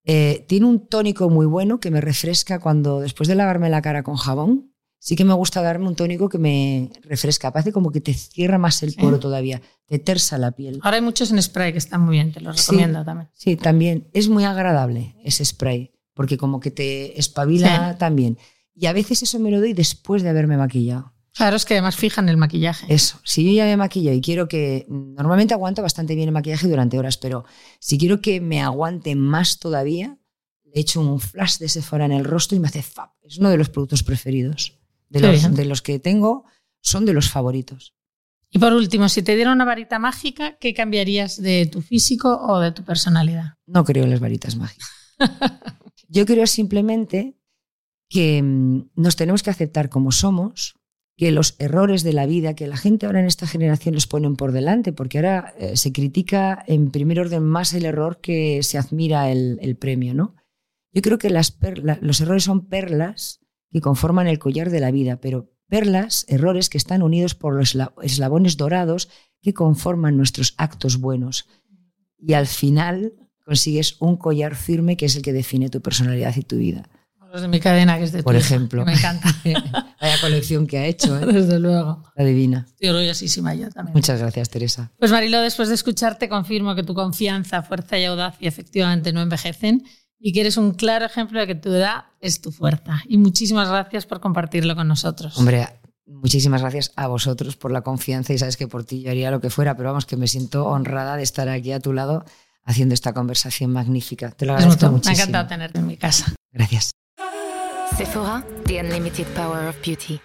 eh, 0.05 0.45
tiene 0.47 0.65
un 0.65 0.87
tónico 0.87 1.29
muy 1.29 1.45
bueno 1.45 1.79
que 1.79 1.89
me 1.91 2.01
refresca 2.01 2.59
cuando 2.59 2.99
después 2.99 3.27
de 3.29 3.35
lavarme 3.35 3.69
la 3.69 3.81
cara 3.81 4.03
con 4.03 4.15
jabón. 4.17 4.69
Sí 4.99 5.17
que 5.17 5.25
me 5.25 5.33
gusta 5.33 5.61
darme 5.61 5.87
un 5.87 5.95
tónico 5.95 6.29
que 6.29 6.37
me 6.37 6.89
refresca. 7.01 7.51
Parece 7.51 7.73
como 7.73 7.91
que 7.91 7.99
te 7.99 8.13
cierra 8.13 8.57
más 8.57 8.83
el 8.83 8.93
poro 8.95 9.19
todavía, 9.19 9.61
te 9.85 9.99
tersa 9.99 10.37
la 10.37 10.51
piel. 10.51 10.79
Ahora 10.81 10.95
hay 10.95 11.03
muchos 11.03 11.29
en 11.31 11.41
spray 11.41 11.73
que 11.73 11.77
están 11.77 12.01
muy 12.01 12.13
bien, 12.15 12.31
te 12.31 12.39
los 12.39 12.57
Sí. 12.61 12.71
recomiendo 12.71 13.03
también. 13.03 13.29
Sí, 13.33 13.55
también 13.57 14.07
es 14.13 14.29
muy 14.29 14.45
agradable 14.45 15.15
ese 15.25 15.43
spray, 15.43 15.91
porque 16.13 16.37
como 16.37 16.61
que 16.61 16.71
te 16.71 17.19
espabila 17.19 17.91
Sí. 17.93 17.99
también. 17.99 18.37
Y 18.73 18.85
a 18.85 18.93
veces 18.93 19.21
eso 19.23 19.39
me 19.39 19.51
lo 19.51 19.59
doy 19.59 19.73
después 19.73 20.23
de 20.23 20.29
haberme 20.29 20.55
maquillado. 20.55 21.12
Claro, 21.35 21.55
es 21.55 21.65
que 21.65 21.73
además 21.73 21.95
fijan 21.95 22.29
el 22.29 22.37
maquillaje. 22.37 22.85
Eso, 22.93 23.19
si 23.23 23.43
yo 23.43 23.51
ya 23.51 23.65
me 23.65 23.75
maquillo 23.75 24.13
y 24.13 24.21
quiero 24.21 24.47
que, 24.47 24.85
normalmente 24.87 25.53
aguanto 25.53 25.81
bastante 25.81 26.13
bien 26.15 26.29
el 26.29 26.33
maquillaje 26.33 26.67
durante 26.67 26.99
horas, 26.99 27.17
pero 27.17 27.45
si 27.79 27.97
quiero 27.97 28.21
que 28.21 28.39
me 28.39 28.61
aguante 28.61 29.15
más 29.15 29.57
todavía, 29.57 30.19
le 30.63 30.79
echo 30.79 31.01
un 31.01 31.19
flash 31.19 31.57
de 31.57 31.69
Sephora 31.69 32.05
en 32.05 32.11
el 32.11 32.23
rostro 32.23 32.55
y 32.55 32.59
me 32.59 32.67
hace 32.67 32.83
fab. 32.83 33.09
Es 33.21 33.39
uno 33.39 33.49
de 33.49 33.57
los 33.57 33.69
productos 33.69 34.03
preferidos. 34.03 34.79
De 35.09 35.19
los, 35.19 35.55
de 35.55 35.65
los 35.65 35.83
que 35.83 35.99
tengo, 35.99 36.45
son 36.81 37.05
de 37.05 37.13
los 37.13 37.29
favoritos. 37.29 37.93
Y 38.49 38.59
por 38.59 38.73
último, 38.73 39.09
si 39.09 39.23
te 39.23 39.35
diera 39.35 39.51
una 39.51 39.65
varita 39.65 39.97
mágica, 39.97 40.57
¿qué 40.57 40.75
cambiarías 40.75 41.41
de 41.41 41.65
tu 41.65 41.81
físico 41.81 42.35
o 42.35 42.59
de 42.59 42.71
tu 42.71 42.83
personalidad? 42.83 43.55
No 43.65 43.83
creo 43.83 44.03
en 44.03 44.11
las 44.11 44.19
varitas 44.19 44.55
mágicas. 44.55 44.87
Yo 46.07 46.25
creo 46.27 46.45
simplemente 46.45 47.35
que 48.09 48.41
mm, 48.43 48.91
nos 48.95 49.15
tenemos 49.15 49.41
que 49.41 49.49
aceptar 49.49 49.89
como 49.89 50.11
somos, 50.11 50.75
que 51.15 51.31
los 51.31 51.55
errores 51.59 52.03
de 52.03 52.13
la 52.13 52.25
vida, 52.25 52.55
que 52.55 52.67
la 52.67 52.77
gente 52.77 53.05
ahora 53.05 53.19
en 53.19 53.27
esta 53.27 53.45
generación 53.45 53.93
los 53.93 54.07
ponen 54.07 54.35
por 54.35 54.51
delante, 54.51 54.93
porque 54.93 55.19
ahora 55.19 55.53
eh, 55.59 55.77
se 55.77 55.91
critica 55.91 56.63
en 56.67 56.89
primer 56.89 57.19
orden 57.19 57.43
más 57.43 57.73
el 57.73 57.85
error 57.85 58.19
que 58.19 58.63
se 58.63 58.77
admira 58.77 59.31
el, 59.31 59.59
el 59.61 59.75
premio, 59.75 60.13
¿no? 60.13 60.35
Yo 60.91 61.01
creo 61.01 61.17
que 61.17 61.29
las 61.29 61.51
perla- 61.59 61.99
los 62.01 62.19
errores 62.21 62.43
son 62.43 62.67
perlas 62.67 63.41
que 63.71 63.81
conforman 63.81 64.27
el 64.27 64.39
collar 64.39 64.69
de 64.69 64.79
la 64.79 64.91
vida, 64.91 65.19
pero 65.21 65.51
perlas, 65.67 66.25
errores 66.27 66.69
que 66.69 66.77
están 66.77 67.01
unidos 67.01 67.35
por 67.35 67.55
los 67.55 67.75
esla- 67.75 67.93
eslabones 68.01 68.57
dorados 68.57 69.09
que 69.41 69.53
conforman 69.53 70.17
nuestros 70.17 70.53
actos 70.57 70.97
buenos. 70.97 71.47
Y 72.17 72.33
al 72.33 72.47
final 72.47 73.13
consigues 73.45 73.97
un 73.99 74.17
collar 74.17 74.55
firme 74.55 74.97
que 74.97 75.05
es 75.05 75.15
el 75.15 75.21
que 75.21 75.33
define 75.33 75.69
tu 75.69 75.81
personalidad 75.81 76.35
y 76.37 76.41
tu 76.43 76.57
vida. 76.57 76.89
Los 77.33 77.41
de 77.41 77.47
mi 77.47 77.59
cadena, 77.59 77.97
que 77.97 78.03
es 78.03 78.11
de 78.11 78.21
Por 78.21 78.35
ejemplo. 78.35 78.85
Me 78.85 78.93
encanta, 78.93 79.27
Vaya 79.99 80.21
colección 80.21 80.67
que 80.67 80.77
ha 80.77 80.85
hecho, 80.85 81.17
¿eh? 81.17 81.25
desde 81.33 81.59
luego. 81.59 82.03
la 82.15 82.23
divina. 82.23 82.67
Estoy 82.67 82.89
orgullosísima 82.89 83.55
yo 83.55 83.71
también. 83.71 83.95
Muchas 83.95 84.19
gracias, 84.19 84.49
Teresa. 84.49 84.91
Pues 84.99 85.11
Marilo, 85.11 85.41
después 85.41 85.67
de 85.69 85.73
escucharte, 85.73 86.29
confirmo 86.29 86.75
que 86.75 86.83
tu 86.83 86.93
confianza, 86.93 87.63
fuerza 87.63 87.97
y 87.97 88.05
audacia 88.05 88.47
efectivamente 88.47 89.11
no 89.13 89.21
envejecen 89.23 89.83
y 90.19 90.31
que 90.31 90.41
eres 90.41 90.57
un 90.57 90.75
claro 90.75 91.05
ejemplo 91.05 91.39
de 91.39 91.47
que 91.47 91.55
tu 91.55 91.69
edad 91.69 92.03
es 92.21 92.39
tu 92.39 92.51
fuerza. 92.51 93.01
Y 93.07 93.17
muchísimas 93.17 93.67
gracias 93.67 94.05
por 94.05 94.19
compartirlo 94.19 94.75
con 94.75 94.87
nosotros. 94.87 95.35
Hombre, 95.39 95.67
muchísimas 96.05 96.61
gracias 96.61 96.91
a 96.95 97.07
vosotros 97.07 97.55
por 97.55 97.71
la 97.71 97.81
confianza 97.81 98.33
y 98.33 98.37
sabes 98.37 98.57
que 98.57 98.67
por 98.67 98.83
ti 98.83 99.01
yo 99.01 99.09
haría 99.09 99.31
lo 99.31 99.41
que 99.41 99.49
fuera, 99.49 99.75
pero 99.75 99.89
vamos, 99.89 100.05
que 100.05 100.17
me 100.17 100.27
siento 100.27 100.67
honrada 100.67 101.17
de 101.17 101.23
estar 101.23 101.49
aquí 101.49 101.71
a 101.71 101.79
tu 101.79 101.93
lado 101.93 102.25
haciendo 102.63 102.93
esta 102.93 103.11
conversación 103.11 103.71
magnífica. 103.71 104.29
Te 104.29 104.45
lo 104.45 104.53
agradezco 104.53 104.91
mutuo. 104.91 105.05
Me 105.05 105.11
ha 105.11 105.13
encantado 105.15 105.47
tenerte 105.47 105.79
en 105.79 105.87
mi 105.87 105.97
casa. 105.97 106.31
Gracias. 106.51 106.91
Sephora, 107.91 108.43
the 108.65 108.77
unlimited 108.77 109.27
power 109.35 109.67
of 109.67 109.79
beauty. 109.81 110.19